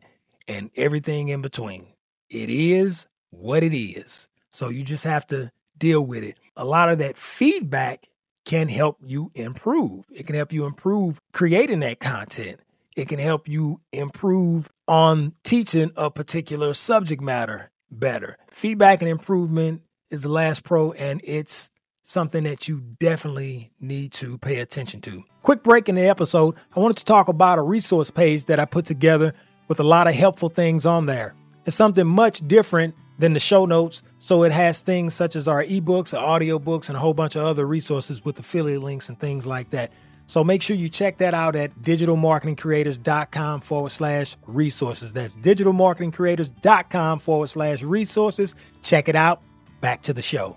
and 0.50 0.72
everything 0.76 1.30
in 1.30 1.42
between. 1.42 1.88
It 2.30 2.50
is 2.50 3.08
what 3.30 3.64
it 3.64 3.78
is. 3.78 4.28
So 4.50 4.70
you 4.70 4.84
just 4.84 5.04
have 5.06 5.26
to 5.28 5.52
deal 5.78 6.02
with 6.02 6.24
it. 6.24 6.38
A 6.58 6.66
lot 6.66 6.90
of 6.90 6.98
that 6.98 7.16
feedback 7.18 8.10
can 8.46 8.68
help 8.68 8.98
you 9.06 9.32
improve. 9.36 10.06
It 10.12 10.26
can 10.26 10.36
help 10.36 10.52
you 10.52 10.66
improve 10.66 11.22
creating 11.32 11.82
that 11.82 12.00
content. 12.00 12.60
It 12.96 13.08
can 13.08 13.20
help 13.20 13.48
you 13.48 13.80
improve 13.94 14.68
on 14.88 15.34
teaching 15.44 15.92
a 15.96 16.10
particular 16.10 16.74
subject 16.74 17.22
matter 17.22 17.70
better. 17.92 18.38
Feedback 18.50 19.02
and 19.02 19.10
improvement 19.10 19.84
is 20.10 20.24
the 20.24 20.30
last 20.30 20.64
pro, 20.64 20.92
and 20.94 21.22
it's 21.24 21.70
something 22.02 22.44
that 22.44 22.68
you 22.68 22.82
definitely 23.00 23.72
need 23.80 24.12
to 24.14 24.40
pay 24.40 24.60
attention 24.60 25.00
to. 25.02 25.24
Quick 25.44 25.64
break 25.64 25.88
in 25.88 25.96
the 25.96 26.08
episode. 26.08 26.56
I 26.76 26.80
wanted 26.80 26.98
to 26.98 27.06
talk 27.06 27.28
about 27.28 27.60
a 27.60 27.62
resource 27.62 28.10
page 28.10 28.46
that 28.46 28.60
I 28.60 28.66
put 28.66 28.86
together 28.86 29.34
with 29.70 29.80
a 29.80 29.84
lot 29.84 30.08
of 30.08 30.16
helpful 30.16 30.50
things 30.50 30.86
on 30.86 31.06
there. 31.06 31.34
It's 31.66 31.78
something 31.78 32.06
much 32.06 32.46
different 32.46 32.96
than 33.20 33.34
the 33.34 33.40
show 33.40 33.66
notes, 33.66 34.04
so 34.18 34.44
it 34.44 34.52
has 34.52 34.82
things 34.82 35.14
such 35.14 35.38
as 35.38 35.48
our 35.48 35.64
ebooks, 35.64 36.18
our 36.18 36.40
audiobooks, 36.40 36.90
and 36.90 36.98
a 36.98 37.00
whole 37.00 37.14
bunch 37.14 37.38
of 37.38 37.44
other 37.44 37.66
resources 37.66 38.26
with 38.26 38.40
affiliate 38.40 38.82
links 38.82 39.08
and 39.08 39.18
things 39.20 39.46
like 39.46 39.70
that. 39.70 39.92
So 40.28 40.44
make 40.44 40.62
sure 40.62 40.76
you 40.76 40.90
check 40.90 41.18
that 41.18 41.34
out 41.34 41.56
at 41.56 41.76
digitalmarketingcreators.com 41.82 43.62
forward 43.62 43.92
slash 43.92 44.38
resources. 44.46 45.12
That's 45.12 45.36
digitalmarketingcreators.com 45.36 47.20
forward 47.20 47.48
slash 47.48 47.82
resources. 47.82 48.56
Check 48.84 49.10
it 49.10 49.16
out. 49.16 49.42
Back 49.82 50.04
to 50.04 50.14
the 50.14 50.22
show. 50.22 50.56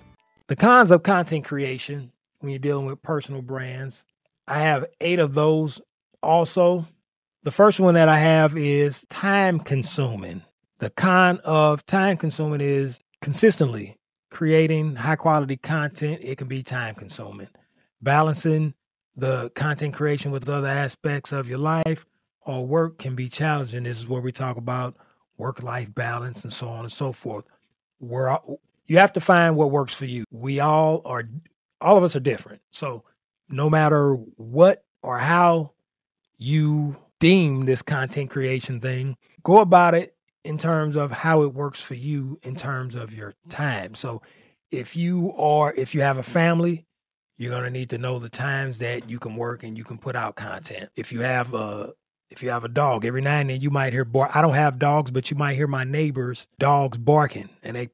The 0.48 0.56
cons 0.56 0.90
of 0.90 1.02
content 1.02 1.46
creation 1.46 2.12
when 2.40 2.50
you're 2.50 2.58
dealing 2.58 2.86
with 2.86 3.00
personal 3.02 3.40
brands. 3.40 4.04
I 4.46 4.60
have 4.60 4.84
eight 5.00 5.18
of 5.18 5.32
those 5.32 5.80
also. 6.22 6.86
The 7.44 7.50
first 7.50 7.80
one 7.80 7.94
that 7.94 8.08
I 8.08 8.18
have 8.20 8.56
is 8.56 9.04
time 9.08 9.58
consuming. 9.58 10.42
The 10.78 10.90
con 10.90 11.40
of 11.44 11.84
time 11.86 12.16
consuming 12.16 12.60
is 12.60 13.00
consistently 13.20 13.98
creating 14.30 14.94
high 14.94 15.16
quality 15.16 15.56
content. 15.56 16.20
It 16.22 16.38
can 16.38 16.46
be 16.46 16.62
time 16.62 16.94
consuming. 16.94 17.48
Balancing 18.00 18.74
the 19.16 19.50
content 19.50 19.92
creation 19.92 20.30
with 20.30 20.48
other 20.48 20.68
aspects 20.68 21.32
of 21.32 21.48
your 21.48 21.58
life 21.58 22.06
or 22.46 22.64
work 22.64 22.98
can 22.98 23.16
be 23.16 23.28
challenging. 23.28 23.82
This 23.82 23.98
is 23.98 24.06
where 24.06 24.22
we 24.22 24.30
talk 24.30 24.56
about 24.56 24.96
work 25.36 25.64
life 25.64 25.92
balance 25.96 26.44
and 26.44 26.52
so 26.52 26.68
on 26.68 26.84
and 26.84 26.92
so 26.92 27.10
forth. 27.10 27.44
Where 27.98 28.38
you 28.86 28.98
have 28.98 29.12
to 29.14 29.20
find 29.20 29.56
what 29.56 29.72
works 29.72 29.94
for 29.94 30.04
you. 30.04 30.24
We 30.30 30.60
all 30.60 31.02
are, 31.04 31.24
all 31.80 31.96
of 31.96 32.04
us 32.04 32.14
are 32.14 32.20
different. 32.20 32.62
So 32.70 33.02
no 33.48 33.68
matter 33.68 34.14
what 34.36 34.84
or 35.02 35.18
how 35.18 35.72
you 36.38 36.96
deem 37.22 37.64
this 37.64 37.82
content 37.82 38.28
creation 38.28 38.80
thing, 38.80 39.16
go 39.44 39.58
about 39.58 39.94
it 39.94 40.16
in 40.44 40.58
terms 40.58 40.96
of 40.96 41.12
how 41.12 41.42
it 41.42 41.54
works 41.54 41.80
for 41.80 41.94
you 41.94 42.36
in 42.42 42.56
terms 42.56 42.96
of 42.96 43.14
your 43.14 43.32
time. 43.48 43.94
So 43.94 44.22
if 44.72 44.96
you 44.96 45.32
are, 45.36 45.72
if 45.74 45.94
you 45.94 46.00
have 46.00 46.18
a 46.18 46.22
family, 46.24 46.84
you're 47.38 47.52
going 47.52 47.62
to 47.62 47.70
need 47.70 47.90
to 47.90 47.98
know 47.98 48.18
the 48.18 48.28
times 48.28 48.76
that 48.78 49.08
you 49.08 49.20
can 49.20 49.36
work 49.36 49.62
and 49.62 49.78
you 49.78 49.84
can 49.84 49.98
put 49.98 50.16
out 50.16 50.34
content. 50.34 50.90
If 50.96 51.12
you 51.12 51.20
have 51.20 51.54
a 51.54 51.92
if 52.28 52.42
you 52.42 52.50
have 52.50 52.64
a 52.64 52.68
dog, 52.68 53.04
every 53.04 53.20
now 53.20 53.36
and 53.36 53.50
then 53.50 53.60
you 53.60 53.70
might 53.70 53.92
hear 53.92 54.04
bark. 54.04 54.34
I 54.34 54.42
don't 54.42 54.54
have 54.54 54.80
dogs, 54.80 55.12
but 55.12 55.30
you 55.30 55.36
might 55.36 55.54
hear 55.54 55.68
my 55.68 55.84
neighbors' 55.84 56.48
dogs 56.58 56.98
barking, 56.98 57.50
and 57.62 57.76
they 57.76 57.90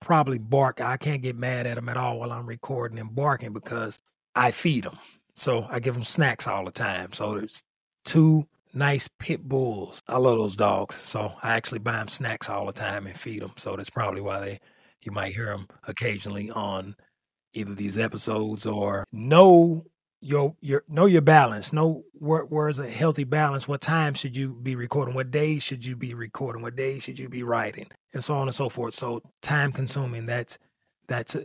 probably 0.00 0.38
bark. 0.38 0.80
I 0.80 0.96
can't 0.96 1.20
get 1.20 1.36
mad 1.36 1.66
at 1.66 1.74
them 1.74 1.90
at 1.90 1.98
all 1.98 2.20
while 2.20 2.32
I'm 2.32 2.46
recording 2.46 2.98
and 2.98 3.14
barking 3.14 3.52
because 3.52 4.00
I 4.34 4.50
feed 4.50 4.84
them. 4.84 4.98
So 5.34 5.66
I 5.68 5.78
give 5.78 5.92
them 5.92 6.04
snacks 6.04 6.46
all 6.46 6.64
the 6.64 6.70
time. 6.70 7.12
So 7.12 7.34
there's 7.34 7.62
two 8.04 8.46
nice 8.74 9.08
pit 9.18 9.42
bulls. 9.42 10.00
I 10.08 10.18
love 10.18 10.38
those 10.38 10.56
dogs. 10.56 10.96
So 11.04 11.32
I 11.42 11.52
actually 11.52 11.80
buy 11.80 11.92
them 11.98 12.08
snacks 12.08 12.48
all 12.48 12.66
the 12.66 12.72
time 12.72 13.06
and 13.06 13.18
feed 13.18 13.42
them. 13.42 13.52
So 13.56 13.76
that's 13.76 13.90
probably 13.90 14.20
why 14.20 14.40
they 14.40 14.60
you 15.02 15.12
might 15.12 15.34
hear 15.34 15.46
them 15.46 15.66
occasionally 15.88 16.50
on 16.50 16.94
either 17.54 17.74
these 17.74 17.98
episodes 17.98 18.66
or 18.66 19.04
know 19.12 19.84
your 20.20 20.54
your 20.60 20.84
know 20.88 21.06
your 21.06 21.22
balance. 21.22 21.72
Know 21.72 22.04
where 22.12 22.44
where's 22.44 22.78
a 22.78 22.88
healthy 22.88 23.24
balance. 23.24 23.66
What 23.66 23.80
time 23.80 24.14
should 24.14 24.36
you 24.36 24.54
be 24.62 24.76
recording? 24.76 25.14
What 25.14 25.30
days 25.30 25.62
should 25.62 25.84
you 25.84 25.96
be 25.96 26.14
recording? 26.14 26.62
What 26.62 26.76
days 26.76 27.02
should 27.02 27.18
you 27.18 27.28
be 27.28 27.42
writing? 27.42 27.88
And 28.14 28.24
so 28.24 28.34
on 28.34 28.48
and 28.48 28.54
so 28.54 28.68
forth. 28.68 28.94
So 28.94 29.20
time 29.42 29.72
consuming. 29.72 30.26
That's 30.26 30.58
that's 31.08 31.36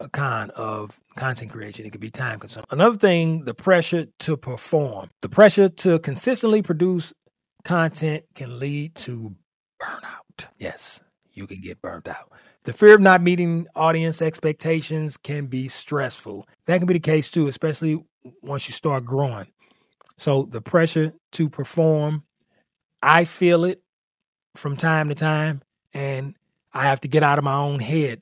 a, 0.00 0.08
con 0.08 0.50
of 0.50 0.98
content 1.16 1.50
creation. 1.50 1.86
It 1.86 1.90
could 1.90 2.00
be 2.00 2.10
time 2.10 2.40
consuming. 2.40 2.66
Another 2.70 2.98
thing, 2.98 3.44
the 3.44 3.54
pressure 3.54 4.06
to 4.20 4.36
perform. 4.36 5.10
The 5.22 5.28
pressure 5.28 5.68
to 5.68 5.98
consistently 6.00 6.62
produce 6.62 7.12
content 7.64 8.24
can 8.34 8.58
lead 8.58 8.94
to 8.96 9.34
burnout. 9.80 10.46
Yes, 10.58 11.00
you 11.32 11.46
can 11.46 11.60
get 11.60 11.80
burnt 11.82 12.08
out. 12.08 12.32
The 12.64 12.72
fear 12.72 12.94
of 12.94 13.00
not 13.00 13.22
meeting 13.22 13.66
audience 13.74 14.20
expectations 14.22 15.16
can 15.16 15.46
be 15.46 15.68
stressful. 15.68 16.46
That 16.66 16.78
can 16.78 16.86
be 16.86 16.94
the 16.94 17.00
case 17.00 17.30
too, 17.30 17.48
especially 17.48 18.04
once 18.42 18.68
you 18.68 18.74
start 18.74 19.04
growing. 19.04 19.46
So 20.18 20.44
the 20.50 20.60
pressure 20.60 21.12
to 21.32 21.48
perform, 21.48 22.24
I 23.02 23.24
feel 23.24 23.64
it 23.64 23.82
from 24.56 24.76
time 24.76 25.08
to 25.08 25.14
time, 25.14 25.62
and 25.94 26.34
I 26.74 26.84
have 26.84 27.00
to 27.00 27.08
get 27.08 27.22
out 27.22 27.38
of 27.38 27.44
my 27.44 27.56
own 27.56 27.80
head 27.80 28.20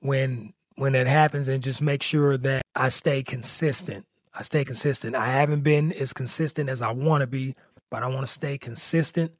when 0.00 0.53
when 0.76 0.92
that 0.92 1.06
happens 1.06 1.48
and 1.48 1.62
just 1.62 1.82
make 1.82 2.02
sure 2.02 2.36
that 2.38 2.62
I 2.74 2.88
stay 2.88 3.22
consistent. 3.22 4.06
I 4.34 4.42
stay 4.42 4.64
consistent. 4.64 5.14
I 5.14 5.26
haven't 5.26 5.62
been 5.62 5.92
as 5.92 6.12
consistent 6.12 6.68
as 6.68 6.82
I 6.82 6.90
want 6.90 7.20
to 7.20 7.26
be, 7.26 7.54
but 7.90 8.02
I 8.02 8.08
want 8.08 8.26
to 8.26 8.32
stay 8.32 8.58
consistent. 8.58 9.32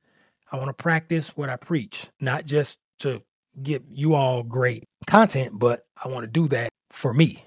I 0.53 0.57
want 0.57 0.69
to 0.69 0.83
practice 0.83 1.37
what 1.37 1.49
I 1.49 1.57
preach, 1.57 2.07
not 2.21 2.45
just 2.45 2.79
to 3.01 3.21
give 3.63 3.83
you 3.91 4.15
all 4.15 4.43
great 4.43 4.85
content, 5.07 5.59
but 5.59 5.87
I 6.03 6.09
want 6.09 6.25
to 6.25 6.31
do 6.31 6.47
that 6.49 6.71
for 6.91 7.13
me 7.13 7.45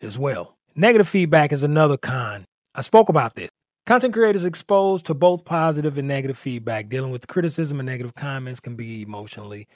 as 0.00 0.18
well. 0.18 0.56
Negative 0.74 1.08
feedback 1.08 1.52
is 1.52 1.62
another 1.62 1.96
con. 1.96 2.44
I 2.74 2.80
spoke 2.82 3.08
about 3.08 3.34
this. 3.34 3.50
Content 3.86 4.14
creators 4.14 4.44
exposed 4.44 5.06
to 5.06 5.14
both 5.14 5.44
positive 5.44 5.98
and 5.98 6.06
negative 6.06 6.38
feedback, 6.38 6.88
dealing 6.88 7.10
with 7.10 7.26
criticism 7.26 7.80
and 7.80 7.86
negative 7.86 8.14
comments 8.14 8.60
can 8.60 8.76
be 8.76 9.02
emotionally 9.02 9.66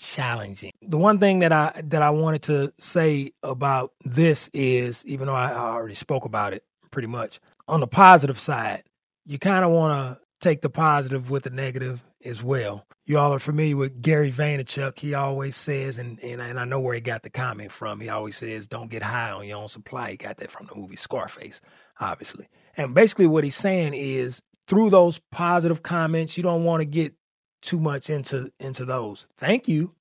challenging. 0.00 0.72
The 0.82 0.98
one 0.98 1.18
thing 1.18 1.40
that 1.40 1.52
I 1.52 1.82
that 1.84 2.02
I 2.02 2.10
wanted 2.10 2.42
to 2.44 2.72
say 2.78 3.32
about 3.42 3.92
this 4.04 4.50
is 4.52 5.04
even 5.06 5.26
though 5.26 5.34
I 5.34 5.54
already 5.54 5.94
spoke 5.94 6.24
about 6.24 6.52
it 6.54 6.64
pretty 6.90 7.08
much, 7.08 7.38
on 7.68 7.80
the 7.80 7.86
positive 7.86 8.38
side, 8.38 8.82
you 9.26 9.38
kind 9.38 9.64
of 9.64 9.70
want 9.70 10.18
to 10.18 10.20
take 10.40 10.62
the 10.62 10.70
positive 10.70 11.30
with 11.30 11.44
the 11.44 11.50
negative 11.50 12.02
as 12.24 12.42
well. 12.42 12.84
You 13.06 13.18
all 13.18 13.32
are 13.32 13.38
familiar 13.38 13.76
with 13.76 14.02
Gary 14.02 14.30
Vaynerchuk. 14.32 14.98
He 14.98 15.14
always 15.14 15.56
says, 15.56 15.98
and, 15.98 16.18
and, 16.22 16.40
and 16.40 16.58
I 16.60 16.64
know 16.64 16.80
where 16.80 16.94
he 16.94 17.00
got 17.00 17.22
the 17.22 17.30
comment 17.30 17.72
from. 17.72 18.00
He 18.00 18.08
always 18.08 18.36
says, 18.36 18.66
don't 18.66 18.90
get 18.90 19.02
high 19.02 19.30
on 19.30 19.46
your 19.46 19.58
own 19.58 19.68
supply. 19.68 20.12
He 20.12 20.16
got 20.16 20.36
that 20.38 20.50
from 20.50 20.66
the 20.66 20.74
movie 20.74 20.96
Scarface, 20.96 21.60
obviously. 21.98 22.46
And 22.76 22.94
basically, 22.94 23.26
what 23.26 23.44
he's 23.44 23.56
saying 23.56 23.94
is 23.94 24.40
through 24.68 24.90
those 24.90 25.18
positive 25.32 25.82
comments, 25.82 26.36
you 26.36 26.42
don't 26.42 26.64
want 26.64 26.80
to 26.80 26.84
get 26.84 27.14
too 27.62 27.78
much 27.78 28.10
into 28.10 28.50
into 28.60 28.84
those. 28.84 29.26
Thank 29.36 29.68
you. 29.68 29.92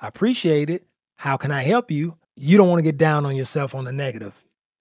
I 0.00 0.08
appreciate 0.08 0.70
it. 0.70 0.86
How 1.16 1.36
can 1.36 1.50
I 1.50 1.62
help 1.62 1.90
you? 1.90 2.16
You 2.36 2.56
don't 2.58 2.68
want 2.68 2.78
to 2.78 2.84
get 2.84 2.98
down 2.98 3.24
on 3.24 3.36
yourself 3.36 3.74
on 3.74 3.84
the 3.84 3.92
negative 3.92 4.34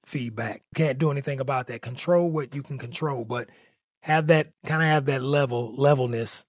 feedback. 0.05 0.61
You 0.71 0.85
can't 0.85 0.99
do 0.99 1.11
anything 1.11 1.39
about 1.39 1.67
that. 1.67 1.81
Control 1.81 2.29
what 2.29 2.53
you 2.53 2.61
can 2.61 2.77
control, 2.77 3.23
but 3.23 3.49
have 4.01 4.27
that 4.27 4.51
kind 4.65 4.83
of 4.83 4.89
have 4.89 5.05
that 5.05 5.23
level 5.23 5.73
levelness 5.75 6.45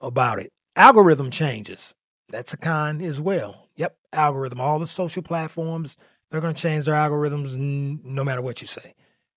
about 0.00 0.40
it. 0.40 0.52
Algorithm 0.76 1.30
changes. 1.30 1.94
That's 2.28 2.52
a 2.52 2.56
con 2.56 3.00
as 3.00 3.20
well. 3.20 3.68
Yep, 3.76 3.96
algorithm. 4.12 4.60
All 4.60 4.78
the 4.78 4.86
social 4.86 5.22
platforms, 5.22 5.96
they're 6.30 6.40
going 6.40 6.54
to 6.54 6.60
change 6.60 6.84
their 6.84 6.94
algorithms 6.94 7.56
no 7.56 8.24
matter 8.24 8.42
what 8.42 8.60
you 8.60 8.66
say. 8.66 8.94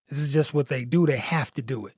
This 0.10 0.20
is 0.20 0.34
just 0.34 0.54
what 0.54 0.68
they 0.68 0.86
do. 0.86 1.06
They 1.06 1.18
have 1.18 1.54
to 1.54 1.62
do 1.62 1.86
it. 1.86 1.94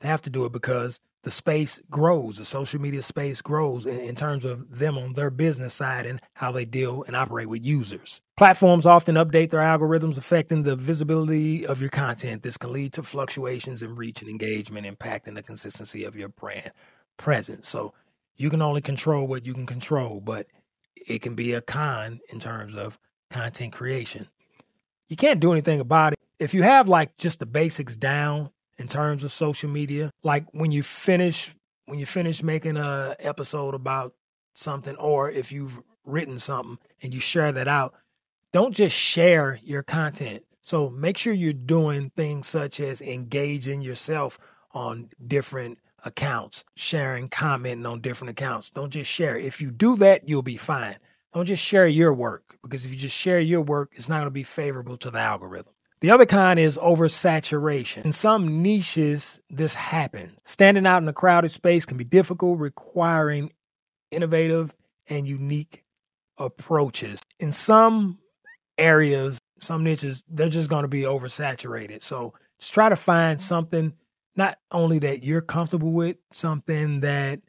They 0.00 0.08
have 0.08 0.22
to 0.22 0.30
do 0.30 0.44
it 0.44 0.52
because 0.52 1.00
the 1.24 1.30
space 1.30 1.80
grows, 1.90 2.36
the 2.36 2.44
social 2.44 2.80
media 2.80 3.02
space 3.02 3.40
grows 3.40 3.86
in, 3.86 3.98
in, 3.98 4.14
terms 4.14 4.44
of 4.44 4.78
them 4.78 4.96
on 4.96 5.14
their 5.14 5.30
business 5.30 5.74
side 5.74 6.06
and 6.06 6.20
how 6.34 6.52
they 6.52 6.64
deal 6.64 7.02
and 7.06 7.16
operate 7.16 7.48
with 7.48 7.64
users. 7.64 8.20
Platforms 8.36 8.86
often 8.86 9.16
update 9.16 9.50
their 9.50 9.60
algorithms, 9.60 10.18
affecting 10.18 10.62
the 10.62 10.76
visibility 10.76 11.66
of 11.66 11.80
your 11.80 11.90
content. 11.90 12.42
This 12.42 12.58
can 12.58 12.72
lead 12.72 12.92
to 12.92 13.02
fluctuations 13.02 13.82
in 13.82 13.96
reach 13.96 14.20
and 14.20 14.30
engagement, 14.30 14.86
impacting 14.86 15.34
the 15.34 15.42
consistency 15.42 16.04
of 16.04 16.14
your 16.14 16.28
brand 16.28 16.70
presence. 17.16 17.68
So 17.68 17.94
you 18.36 18.50
can 18.50 18.62
only 18.62 18.82
control 18.82 19.26
what 19.26 19.46
you 19.46 19.54
can 19.54 19.66
control, 19.66 20.20
but 20.20 20.46
it 20.94 21.22
can 21.22 21.34
be 21.34 21.54
a 21.54 21.60
con 21.62 22.20
in 22.28 22.38
terms 22.38 22.76
of 22.76 22.98
content 23.30 23.72
creation. 23.72 24.28
You 25.08 25.16
can't 25.16 25.40
do 25.40 25.52
anything 25.52 25.80
about 25.80 26.12
it. 26.12 26.18
If 26.38 26.52
you 26.52 26.62
have 26.62 26.88
like 26.88 27.16
just 27.16 27.38
the 27.38 27.46
basics 27.46 27.96
down, 27.96 28.50
in 28.78 28.88
terms 28.88 29.24
of 29.24 29.32
social 29.32 29.70
media. 29.70 30.10
Like 30.22 30.46
when 30.52 30.72
you 30.72 30.82
finish 30.82 31.54
when 31.86 31.98
you 31.98 32.06
finish 32.06 32.42
making 32.42 32.76
a 32.76 33.14
episode 33.18 33.74
about 33.74 34.14
something 34.54 34.96
or 34.96 35.30
if 35.30 35.52
you've 35.52 35.80
written 36.04 36.38
something 36.38 36.78
and 37.02 37.12
you 37.12 37.20
share 37.20 37.52
that 37.52 37.68
out, 37.68 37.94
don't 38.52 38.74
just 38.74 38.96
share 38.96 39.58
your 39.62 39.82
content. 39.82 40.42
So 40.62 40.88
make 40.88 41.18
sure 41.18 41.34
you're 41.34 41.52
doing 41.52 42.10
things 42.16 42.46
such 42.46 42.80
as 42.80 43.02
engaging 43.02 43.82
yourself 43.82 44.38
on 44.72 45.10
different 45.26 45.78
accounts, 46.04 46.64
sharing, 46.74 47.28
commenting 47.28 47.86
on 47.86 48.00
different 48.00 48.30
accounts. 48.30 48.70
Don't 48.70 48.90
just 48.90 49.10
share. 49.10 49.36
If 49.36 49.60
you 49.60 49.70
do 49.70 49.96
that, 49.96 50.26
you'll 50.28 50.42
be 50.42 50.56
fine. 50.56 50.96
Don't 51.34 51.46
just 51.46 51.62
share 51.62 51.86
your 51.86 52.14
work 52.14 52.56
because 52.62 52.84
if 52.84 52.92
you 52.92 52.96
just 52.96 53.16
share 53.16 53.40
your 53.40 53.60
work, 53.60 53.92
it's 53.94 54.08
not 54.08 54.18
going 54.18 54.26
to 54.26 54.30
be 54.30 54.42
favorable 54.42 54.96
to 54.98 55.10
the 55.10 55.18
algorithm. 55.18 55.73
The 56.04 56.10
other 56.10 56.26
kind 56.26 56.60
is 56.60 56.76
oversaturation. 56.76 58.04
In 58.04 58.12
some 58.12 58.60
niches, 58.60 59.40
this 59.48 59.72
happens. 59.72 60.38
Standing 60.44 60.86
out 60.86 61.02
in 61.02 61.08
a 61.08 61.14
crowded 61.14 61.50
space 61.50 61.86
can 61.86 61.96
be 61.96 62.04
difficult, 62.04 62.58
requiring 62.58 63.50
innovative 64.10 64.74
and 65.06 65.26
unique 65.26 65.82
approaches. 66.36 67.20
In 67.40 67.52
some 67.52 68.18
areas, 68.76 69.38
some 69.60 69.82
niches, 69.82 70.22
they're 70.28 70.50
just 70.50 70.68
going 70.68 70.82
to 70.82 70.88
be 70.88 71.04
oversaturated. 71.04 72.02
So 72.02 72.34
just 72.58 72.74
try 72.74 72.90
to 72.90 72.96
find 72.96 73.40
something 73.40 73.94
not 74.36 74.58
only 74.70 74.98
that 74.98 75.24
you're 75.24 75.40
comfortable 75.40 75.92
with, 75.92 76.18
something 76.32 77.00
that 77.00 77.40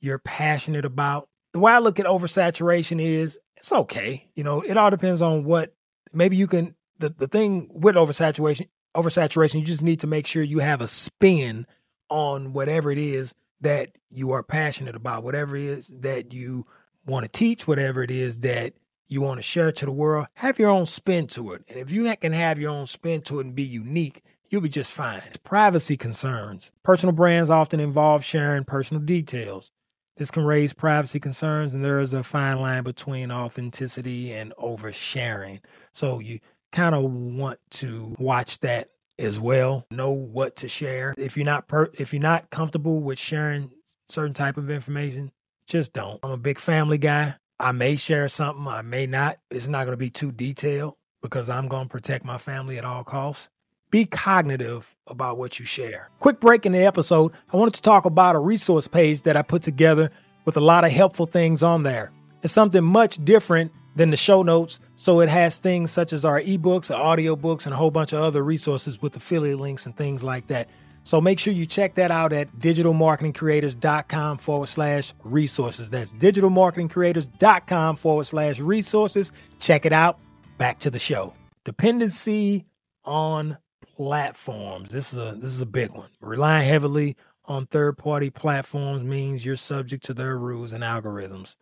you're 0.00 0.20
passionate 0.20 0.84
about. 0.84 1.28
The 1.52 1.58
way 1.58 1.72
I 1.72 1.80
look 1.80 1.98
at 1.98 2.06
oversaturation 2.06 3.02
is 3.02 3.40
it's 3.56 3.72
okay. 3.72 4.28
You 4.36 4.44
know, 4.44 4.60
it 4.60 4.76
all 4.76 4.90
depends 4.90 5.20
on 5.20 5.42
what 5.42 5.74
maybe 6.12 6.36
you 6.36 6.46
can 6.46 6.76
the, 6.98 7.10
the 7.10 7.28
thing 7.28 7.68
with 7.72 7.94
oversaturation, 7.94 8.68
oversaturation, 8.96 9.60
you 9.60 9.66
just 9.66 9.82
need 9.82 10.00
to 10.00 10.06
make 10.06 10.26
sure 10.26 10.42
you 10.42 10.58
have 10.58 10.80
a 10.80 10.88
spin 10.88 11.66
on 12.10 12.52
whatever 12.52 12.90
it 12.90 12.98
is 12.98 13.34
that 13.60 13.90
you 14.10 14.32
are 14.32 14.42
passionate 14.42 14.96
about, 14.96 15.24
whatever 15.24 15.56
it 15.56 15.64
is 15.64 15.92
that 16.00 16.32
you 16.32 16.66
want 17.06 17.24
to 17.24 17.28
teach, 17.28 17.66
whatever 17.66 18.02
it 18.02 18.10
is 18.10 18.38
that 18.40 18.74
you 19.08 19.20
want 19.20 19.38
to 19.38 19.42
share 19.42 19.72
to 19.72 19.86
the 19.86 19.92
world, 19.92 20.26
have 20.34 20.58
your 20.58 20.70
own 20.70 20.86
spin 20.86 21.26
to 21.28 21.52
it. 21.52 21.64
And 21.68 21.78
if 21.78 21.90
you 21.90 22.14
can 22.16 22.32
have 22.32 22.58
your 22.58 22.70
own 22.70 22.86
spin 22.86 23.22
to 23.22 23.40
it 23.40 23.46
and 23.46 23.54
be 23.54 23.62
unique, 23.62 24.22
you'll 24.50 24.60
be 24.60 24.68
just 24.68 24.92
fine. 24.92 25.22
Privacy 25.44 25.96
concerns. 25.96 26.72
Personal 26.82 27.14
brands 27.14 27.50
often 27.50 27.80
involve 27.80 28.24
sharing 28.24 28.64
personal 28.64 29.02
details. 29.02 29.70
This 30.16 30.30
can 30.30 30.44
raise 30.44 30.72
privacy 30.72 31.20
concerns, 31.20 31.74
and 31.74 31.84
there 31.84 32.00
is 32.00 32.12
a 32.12 32.24
fine 32.24 32.58
line 32.58 32.82
between 32.82 33.30
authenticity 33.30 34.32
and 34.32 34.52
oversharing. 34.58 35.60
So 35.92 36.18
you 36.18 36.40
kind 36.72 36.94
of 36.94 37.04
want 37.04 37.58
to 37.70 38.14
watch 38.18 38.60
that 38.60 38.90
as 39.18 39.38
well. 39.38 39.86
Know 39.90 40.10
what 40.10 40.56
to 40.56 40.68
share. 40.68 41.14
If 41.16 41.36
you're 41.36 41.46
not 41.46 41.68
per- 41.68 41.90
if 41.94 42.12
you're 42.12 42.22
not 42.22 42.50
comfortable 42.50 43.00
with 43.00 43.18
sharing 43.18 43.70
certain 44.08 44.34
type 44.34 44.56
of 44.56 44.70
information, 44.70 45.30
just 45.66 45.92
don't. 45.92 46.20
I'm 46.22 46.30
a 46.30 46.36
big 46.36 46.58
family 46.58 46.98
guy. 46.98 47.34
I 47.60 47.72
may 47.72 47.96
share 47.96 48.28
something, 48.28 48.66
I 48.68 48.82
may 48.82 49.06
not. 49.06 49.38
It's 49.50 49.66
not 49.66 49.84
going 49.84 49.92
to 49.92 49.96
be 49.96 50.10
too 50.10 50.30
detailed 50.30 50.94
because 51.22 51.48
I'm 51.48 51.66
going 51.66 51.86
to 51.86 51.92
protect 51.92 52.24
my 52.24 52.38
family 52.38 52.78
at 52.78 52.84
all 52.84 53.02
costs. 53.02 53.48
Be 53.90 54.04
cognitive 54.04 54.94
about 55.06 55.38
what 55.38 55.58
you 55.58 55.64
share. 55.64 56.10
Quick 56.20 56.40
break 56.40 56.66
in 56.66 56.72
the 56.72 56.84
episode. 56.84 57.32
I 57.52 57.56
wanted 57.56 57.74
to 57.74 57.82
talk 57.82 58.04
about 58.04 58.36
a 58.36 58.38
resource 58.38 58.86
page 58.86 59.22
that 59.22 59.36
I 59.36 59.42
put 59.42 59.62
together 59.62 60.10
with 60.44 60.56
a 60.56 60.60
lot 60.60 60.84
of 60.84 60.92
helpful 60.92 61.26
things 61.26 61.62
on 61.62 61.82
there. 61.82 62.12
It's 62.42 62.52
something 62.52 62.84
much 62.84 63.22
different 63.24 63.72
than 63.98 64.10
the 64.10 64.16
show 64.16 64.42
notes. 64.42 64.78
So 64.96 65.20
it 65.20 65.28
has 65.28 65.58
things 65.58 65.90
such 65.90 66.12
as 66.12 66.24
our 66.24 66.40
ebooks, 66.40 66.94
our 66.94 67.16
audiobooks, 67.16 67.66
and 67.66 67.74
a 67.74 67.76
whole 67.76 67.90
bunch 67.90 68.12
of 68.12 68.20
other 68.20 68.42
resources 68.42 69.02
with 69.02 69.16
affiliate 69.16 69.58
links 69.58 69.84
and 69.84 69.94
things 69.94 70.22
like 70.22 70.46
that. 70.46 70.68
So 71.02 71.20
make 71.20 71.38
sure 71.38 71.52
you 71.52 71.66
check 71.66 71.94
that 71.96 72.10
out 72.10 72.32
at 72.32 72.50
digitalmarketingcreators.com 72.58 74.38
forward 74.38 74.68
slash 74.68 75.14
resources. 75.24 75.90
That's 75.90 76.12
digitalmarketingcreators.com 76.12 77.96
forward 77.96 78.24
slash 78.24 78.60
resources. 78.60 79.32
Check 79.58 79.84
it 79.84 79.92
out. 79.92 80.18
Back 80.58 80.78
to 80.80 80.90
the 80.90 80.98
show. 80.98 81.32
Dependency 81.64 82.66
on 83.04 83.58
platforms. 83.96 84.90
This 84.90 85.12
is 85.12 85.18
a 85.18 85.36
this 85.40 85.52
is 85.52 85.60
a 85.60 85.66
big 85.66 85.90
one. 85.90 86.10
Relying 86.20 86.68
heavily 86.68 87.16
on 87.46 87.66
third-party 87.66 88.30
platforms 88.30 89.02
means 89.02 89.44
you're 89.44 89.56
subject 89.56 90.04
to 90.04 90.14
their 90.14 90.36
rules 90.36 90.72
and 90.72 90.84
algorithms. 90.84 91.56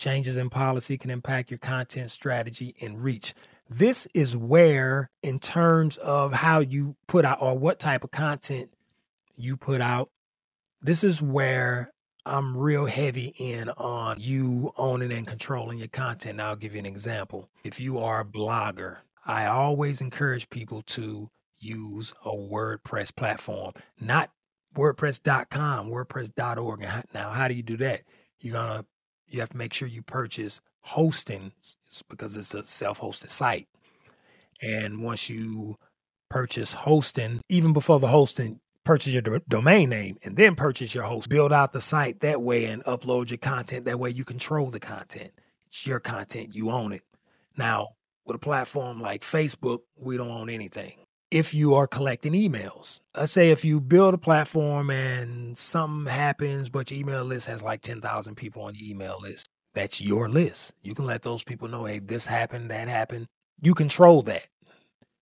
Changes 0.00 0.38
in 0.38 0.48
policy 0.48 0.96
can 0.96 1.10
impact 1.10 1.50
your 1.50 1.58
content 1.58 2.10
strategy 2.10 2.74
and 2.80 3.04
reach. 3.04 3.34
This 3.68 4.08
is 4.14 4.34
where, 4.34 5.10
in 5.22 5.38
terms 5.38 5.98
of 5.98 6.32
how 6.32 6.60
you 6.60 6.96
put 7.06 7.26
out 7.26 7.42
or 7.42 7.58
what 7.58 7.78
type 7.78 8.02
of 8.02 8.10
content 8.10 8.70
you 9.36 9.58
put 9.58 9.82
out, 9.82 10.08
this 10.80 11.04
is 11.04 11.20
where 11.20 11.92
I'm 12.24 12.56
real 12.56 12.86
heavy 12.86 13.34
in 13.36 13.68
on 13.68 14.18
you 14.18 14.72
owning 14.78 15.12
and 15.12 15.26
controlling 15.26 15.76
your 15.76 15.88
content. 15.88 16.40
I'll 16.40 16.56
give 16.56 16.72
you 16.72 16.78
an 16.78 16.86
example. 16.86 17.50
If 17.62 17.78
you 17.78 17.98
are 17.98 18.20
a 18.20 18.24
blogger, 18.24 18.96
I 19.26 19.48
always 19.48 20.00
encourage 20.00 20.48
people 20.48 20.80
to 20.82 21.28
use 21.58 22.14
a 22.24 22.30
WordPress 22.30 23.14
platform, 23.14 23.74
not 24.00 24.30
WordPress.com, 24.74 25.90
WordPress.org. 25.90 26.88
Now, 27.12 27.30
how 27.30 27.48
do 27.48 27.54
you 27.54 27.62
do 27.62 27.76
that? 27.76 28.00
You're 28.40 28.54
going 28.54 28.78
to 28.78 28.86
you 29.30 29.40
have 29.40 29.50
to 29.50 29.56
make 29.56 29.72
sure 29.72 29.88
you 29.88 30.02
purchase 30.02 30.60
hosting 30.80 31.52
because 32.08 32.36
it's 32.36 32.54
a 32.54 32.62
self-hosted 32.62 33.30
site. 33.30 33.68
And 34.62 35.02
once 35.02 35.28
you 35.28 35.76
purchase 36.28 36.72
hosting, 36.72 37.40
even 37.48 37.72
before 37.72 38.00
the 38.00 38.08
hosting, 38.08 38.60
purchase 38.84 39.12
your 39.12 39.22
do- 39.22 39.40
domain 39.48 39.88
name 39.90 40.18
and 40.22 40.36
then 40.36 40.54
purchase 40.54 40.94
your 40.94 41.04
host. 41.04 41.28
Build 41.28 41.52
out 41.52 41.72
the 41.72 41.80
site 41.80 42.20
that 42.20 42.40
way 42.40 42.66
and 42.66 42.84
upload 42.84 43.30
your 43.30 43.38
content. 43.38 43.84
That 43.86 43.98
way 43.98 44.10
you 44.10 44.24
control 44.24 44.70
the 44.70 44.80
content. 44.80 45.32
It's 45.68 45.86
your 45.86 46.00
content. 46.00 46.54
You 46.54 46.70
own 46.70 46.92
it. 46.92 47.02
Now, 47.56 47.90
with 48.26 48.36
a 48.36 48.40
platform 48.40 49.00
like 49.00 49.22
Facebook, 49.22 49.80
we 49.96 50.16
don't 50.16 50.30
own 50.30 50.50
anything 50.50 50.94
if 51.30 51.54
you 51.54 51.74
are 51.74 51.86
collecting 51.86 52.32
emails. 52.32 53.00
Let's 53.16 53.32
say 53.32 53.50
if 53.50 53.64
you 53.64 53.80
build 53.80 54.14
a 54.14 54.18
platform 54.18 54.90
and 54.90 55.56
something 55.56 56.12
happens, 56.12 56.68
but 56.68 56.90
your 56.90 57.00
email 57.00 57.24
list 57.24 57.46
has 57.46 57.62
like 57.62 57.82
10,000 57.82 58.34
people 58.34 58.62
on 58.62 58.74
your 58.74 58.90
email 58.90 59.18
list, 59.20 59.46
that's 59.74 60.00
your 60.00 60.28
list. 60.28 60.72
You 60.82 60.94
can 60.94 61.06
let 61.06 61.22
those 61.22 61.44
people 61.44 61.68
know, 61.68 61.84
hey, 61.84 62.00
this 62.00 62.26
happened, 62.26 62.70
that 62.70 62.88
happened. 62.88 63.26
You 63.62 63.74
control 63.74 64.22
that. 64.22 64.46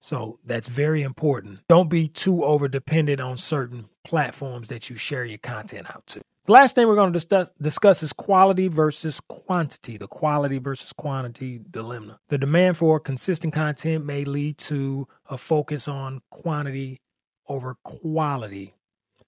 So 0.01 0.39
that's 0.45 0.69
very 0.69 1.03
important. 1.03 1.61
Don't 1.69 1.91
be 1.91 2.09
too 2.09 2.45
over 2.45 2.69
dependent 2.69 3.21
on 3.21 3.37
certain 3.37 3.89
platforms 4.05 4.69
that 4.69 4.89
you 4.89 4.97
share 4.97 5.25
your 5.25 5.39
content 5.39 5.91
out 5.91 6.07
to. 6.09 6.21
The 6.47 6.53
last 6.53 6.75
thing 6.75 6.87
we're 6.87 6.95
going 6.95 7.13
to 7.13 7.19
discuss, 7.19 7.53
discuss 7.61 8.03
is 8.03 8.13
quality 8.13 8.69
versus 8.69 9.21
quantity, 9.29 9.99
the 9.99 10.07
quality 10.07 10.59
versus 10.59 10.95
quantity 10.95 11.61
dilemma. 11.71 12.19
The 12.29 12.39
demand 12.39 12.79
for 12.79 12.99
consistent 13.01 13.53
content 13.53 14.07
may 14.07 14.25
lead 14.25 14.57
to 14.59 15.07
a 15.29 15.37
focus 15.37 15.89
on 15.89 16.23
quantity 16.31 17.01
over 17.49 17.77
quality. 17.83 18.75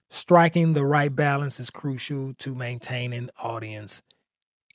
Striking 0.09 0.73
the 0.73 0.85
right 0.85 1.15
balance 1.15 1.59
is 1.59 1.69
crucial 1.69 2.33
to 2.39 2.55
maintaining 2.55 3.29
audience 3.37 4.01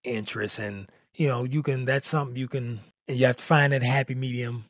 interest. 0.04 0.60
And, 0.60 0.88
you 1.14 1.26
know, 1.26 1.42
you 1.42 1.64
can, 1.64 1.84
that's 1.84 2.06
something 2.06 2.36
you 2.36 2.48
can, 2.48 2.80
you 3.08 3.26
have 3.26 3.38
to 3.38 3.44
find 3.44 3.72
that 3.72 3.82
happy 3.82 4.14
medium 4.14 4.66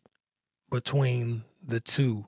between 0.70 1.42
the 1.66 1.81
two, 1.81 2.24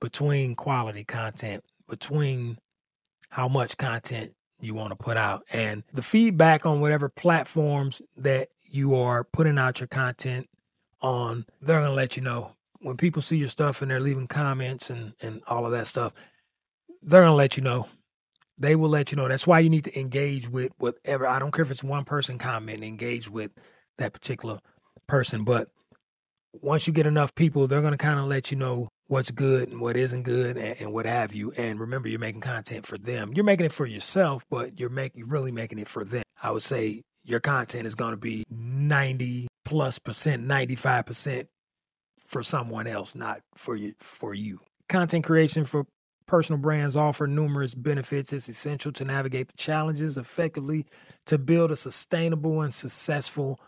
between 0.00 0.54
quality 0.54 1.04
content, 1.04 1.64
between 1.88 2.58
how 3.28 3.48
much 3.48 3.76
content 3.76 4.32
you 4.60 4.74
want 4.74 4.90
to 4.90 4.96
put 4.96 5.16
out. 5.16 5.44
And 5.52 5.82
the 5.92 6.02
feedback 6.02 6.66
on 6.66 6.80
whatever 6.80 7.08
platforms 7.08 8.02
that 8.16 8.48
you 8.64 8.94
are 8.94 9.24
putting 9.24 9.58
out 9.58 9.80
your 9.80 9.88
content 9.88 10.48
on, 11.00 11.44
they're 11.60 11.80
going 11.80 11.90
to 11.90 11.94
let 11.94 12.16
you 12.16 12.22
know. 12.22 12.52
When 12.82 12.96
people 12.96 13.20
see 13.20 13.36
your 13.36 13.48
stuff 13.48 13.82
and 13.82 13.90
they're 13.90 14.00
leaving 14.00 14.26
comments 14.26 14.90
and, 14.90 15.12
and 15.20 15.42
all 15.46 15.66
of 15.66 15.72
that 15.72 15.86
stuff, 15.86 16.14
they're 17.02 17.20
going 17.20 17.32
to 17.32 17.36
let 17.36 17.56
you 17.56 17.62
know. 17.62 17.88
They 18.58 18.76
will 18.76 18.90
let 18.90 19.10
you 19.10 19.16
know. 19.16 19.28
That's 19.28 19.46
why 19.46 19.60
you 19.60 19.70
need 19.70 19.84
to 19.84 19.98
engage 19.98 20.48
with 20.48 20.72
whatever. 20.78 21.26
I 21.26 21.38
don't 21.38 21.50
care 21.50 21.64
if 21.64 21.70
it's 21.70 21.84
one 21.84 22.04
person 22.04 22.38
comment, 22.38 22.84
engage 22.84 23.28
with 23.28 23.50
that 23.98 24.12
particular 24.12 24.60
person. 25.06 25.44
But 25.44 25.68
once 26.52 26.86
you 26.86 26.92
get 26.92 27.06
enough 27.06 27.34
people, 27.34 27.66
they're 27.66 27.80
going 27.80 27.92
to 27.92 27.98
kind 27.98 28.18
of 28.18 28.26
let 28.26 28.50
you 28.50 28.56
know 28.56 28.88
what's 29.06 29.30
good 29.30 29.68
and 29.68 29.80
what 29.80 29.96
isn't 29.96 30.22
good 30.22 30.56
and, 30.56 30.80
and, 30.80 30.92
what 30.92 31.06
have 31.06 31.34
you. 31.34 31.52
And 31.52 31.80
remember, 31.80 32.08
you're 32.08 32.20
making 32.20 32.40
content 32.40 32.86
for 32.86 32.98
them. 32.98 33.32
You're 33.34 33.44
making 33.44 33.66
it 33.66 33.72
for 33.72 33.86
yourself, 33.86 34.44
but 34.50 34.78
you're 34.78 34.88
making 34.88 35.28
really 35.28 35.52
making 35.52 35.78
it 35.78 35.88
for 35.88 36.04
them. 36.04 36.22
I 36.42 36.50
would 36.50 36.62
say 36.62 37.02
your 37.24 37.40
content 37.40 37.86
is 37.86 37.94
going 37.94 38.12
to 38.12 38.16
be 38.16 38.44
90 38.50 39.48
plus 39.64 39.98
percent, 39.98 40.42
95 40.42 41.06
percent 41.06 41.48
for 42.26 42.42
someone 42.42 42.86
else, 42.86 43.14
not 43.14 43.40
for 43.56 43.76
you. 43.76 43.94
For 44.00 44.34
you, 44.34 44.60
content 44.88 45.24
creation 45.24 45.64
for 45.64 45.86
personal 46.26 46.60
brands 46.60 46.96
offer 46.96 47.26
numerous 47.26 47.74
benefits. 47.74 48.32
It's 48.32 48.48
essential 48.48 48.92
to 48.92 49.04
navigate 49.04 49.48
the 49.48 49.56
challenges 49.56 50.16
effectively 50.16 50.86
to 51.26 51.38
build 51.38 51.72
a 51.72 51.76
sustainable 51.76 52.62
and 52.62 52.72
successful 52.72 53.60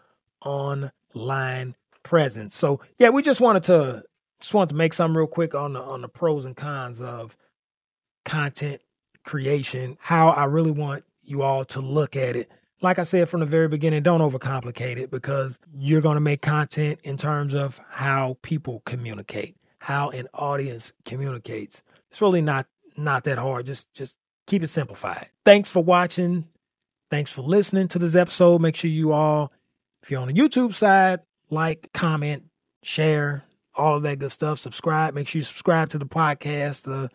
online 0.44 1.74
presence. 2.02 2.56
So 2.56 2.80
yeah, 2.98 3.08
we 3.08 3.22
just 3.22 3.40
wanted 3.40 3.62
to 3.64 4.02
just 4.40 4.54
wanted 4.54 4.70
to 4.70 4.74
make 4.74 4.92
some 4.92 5.16
real 5.16 5.26
quick 5.26 5.54
on 5.54 5.74
the 5.74 5.80
on 5.80 6.02
the 6.02 6.08
pros 6.08 6.44
and 6.44 6.56
cons 6.56 7.00
of 7.00 7.36
content 8.24 8.80
creation, 9.24 9.96
how 10.00 10.30
I 10.30 10.44
really 10.44 10.70
want 10.70 11.04
you 11.22 11.42
all 11.42 11.64
to 11.66 11.80
look 11.80 12.16
at 12.16 12.36
it. 12.36 12.50
Like 12.80 12.98
I 12.98 13.04
said 13.04 13.28
from 13.28 13.40
the 13.40 13.46
very 13.46 13.68
beginning, 13.68 14.02
don't 14.02 14.20
overcomplicate 14.20 14.96
it 14.96 15.10
because 15.10 15.60
you're 15.72 16.00
going 16.00 16.16
to 16.16 16.20
make 16.20 16.42
content 16.42 16.98
in 17.04 17.16
terms 17.16 17.54
of 17.54 17.80
how 17.88 18.36
people 18.42 18.82
communicate, 18.84 19.56
how 19.78 20.10
an 20.10 20.26
audience 20.34 20.92
communicates. 21.04 21.82
It's 22.10 22.20
really 22.20 22.42
not 22.42 22.66
not 22.96 23.24
that 23.24 23.38
hard. 23.38 23.66
Just 23.66 23.92
just 23.94 24.16
keep 24.46 24.62
it 24.62 24.68
simplified. 24.68 25.28
Thanks 25.44 25.68
for 25.68 25.82
watching. 25.82 26.44
Thanks 27.10 27.30
for 27.30 27.42
listening 27.42 27.88
to 27.88 27.98
this 27.98 28.14
episode. 28.14 28.60
Make 28.60 28.74
sure 28.74 28.90
you 28.90 29.12
all, 29.12 29.52
if 30.02 30.10
you're 30.10 30.20
on 30.20 30.28
the 30.28 30.34
YouTube 30.34 30.74
side, 30.74 31.20
like, 31.52 31.92
comment, 31.92 32.44
share, 32.82 33.44
all 33.74 33.96
of 33.96 34.02
that 34.02 34.18
good 34.18 34.32
stuff. 34.32 34.58
Subscribe. 34.58 35.14
Make 35.14 35.28
sure 35.28 35.40
you 35.40 35.44
subscribe 35.44 35.90
to 35.90 35.98
the 35.98 36.06
podcast, 36.06 36.82
the 36.82 37.10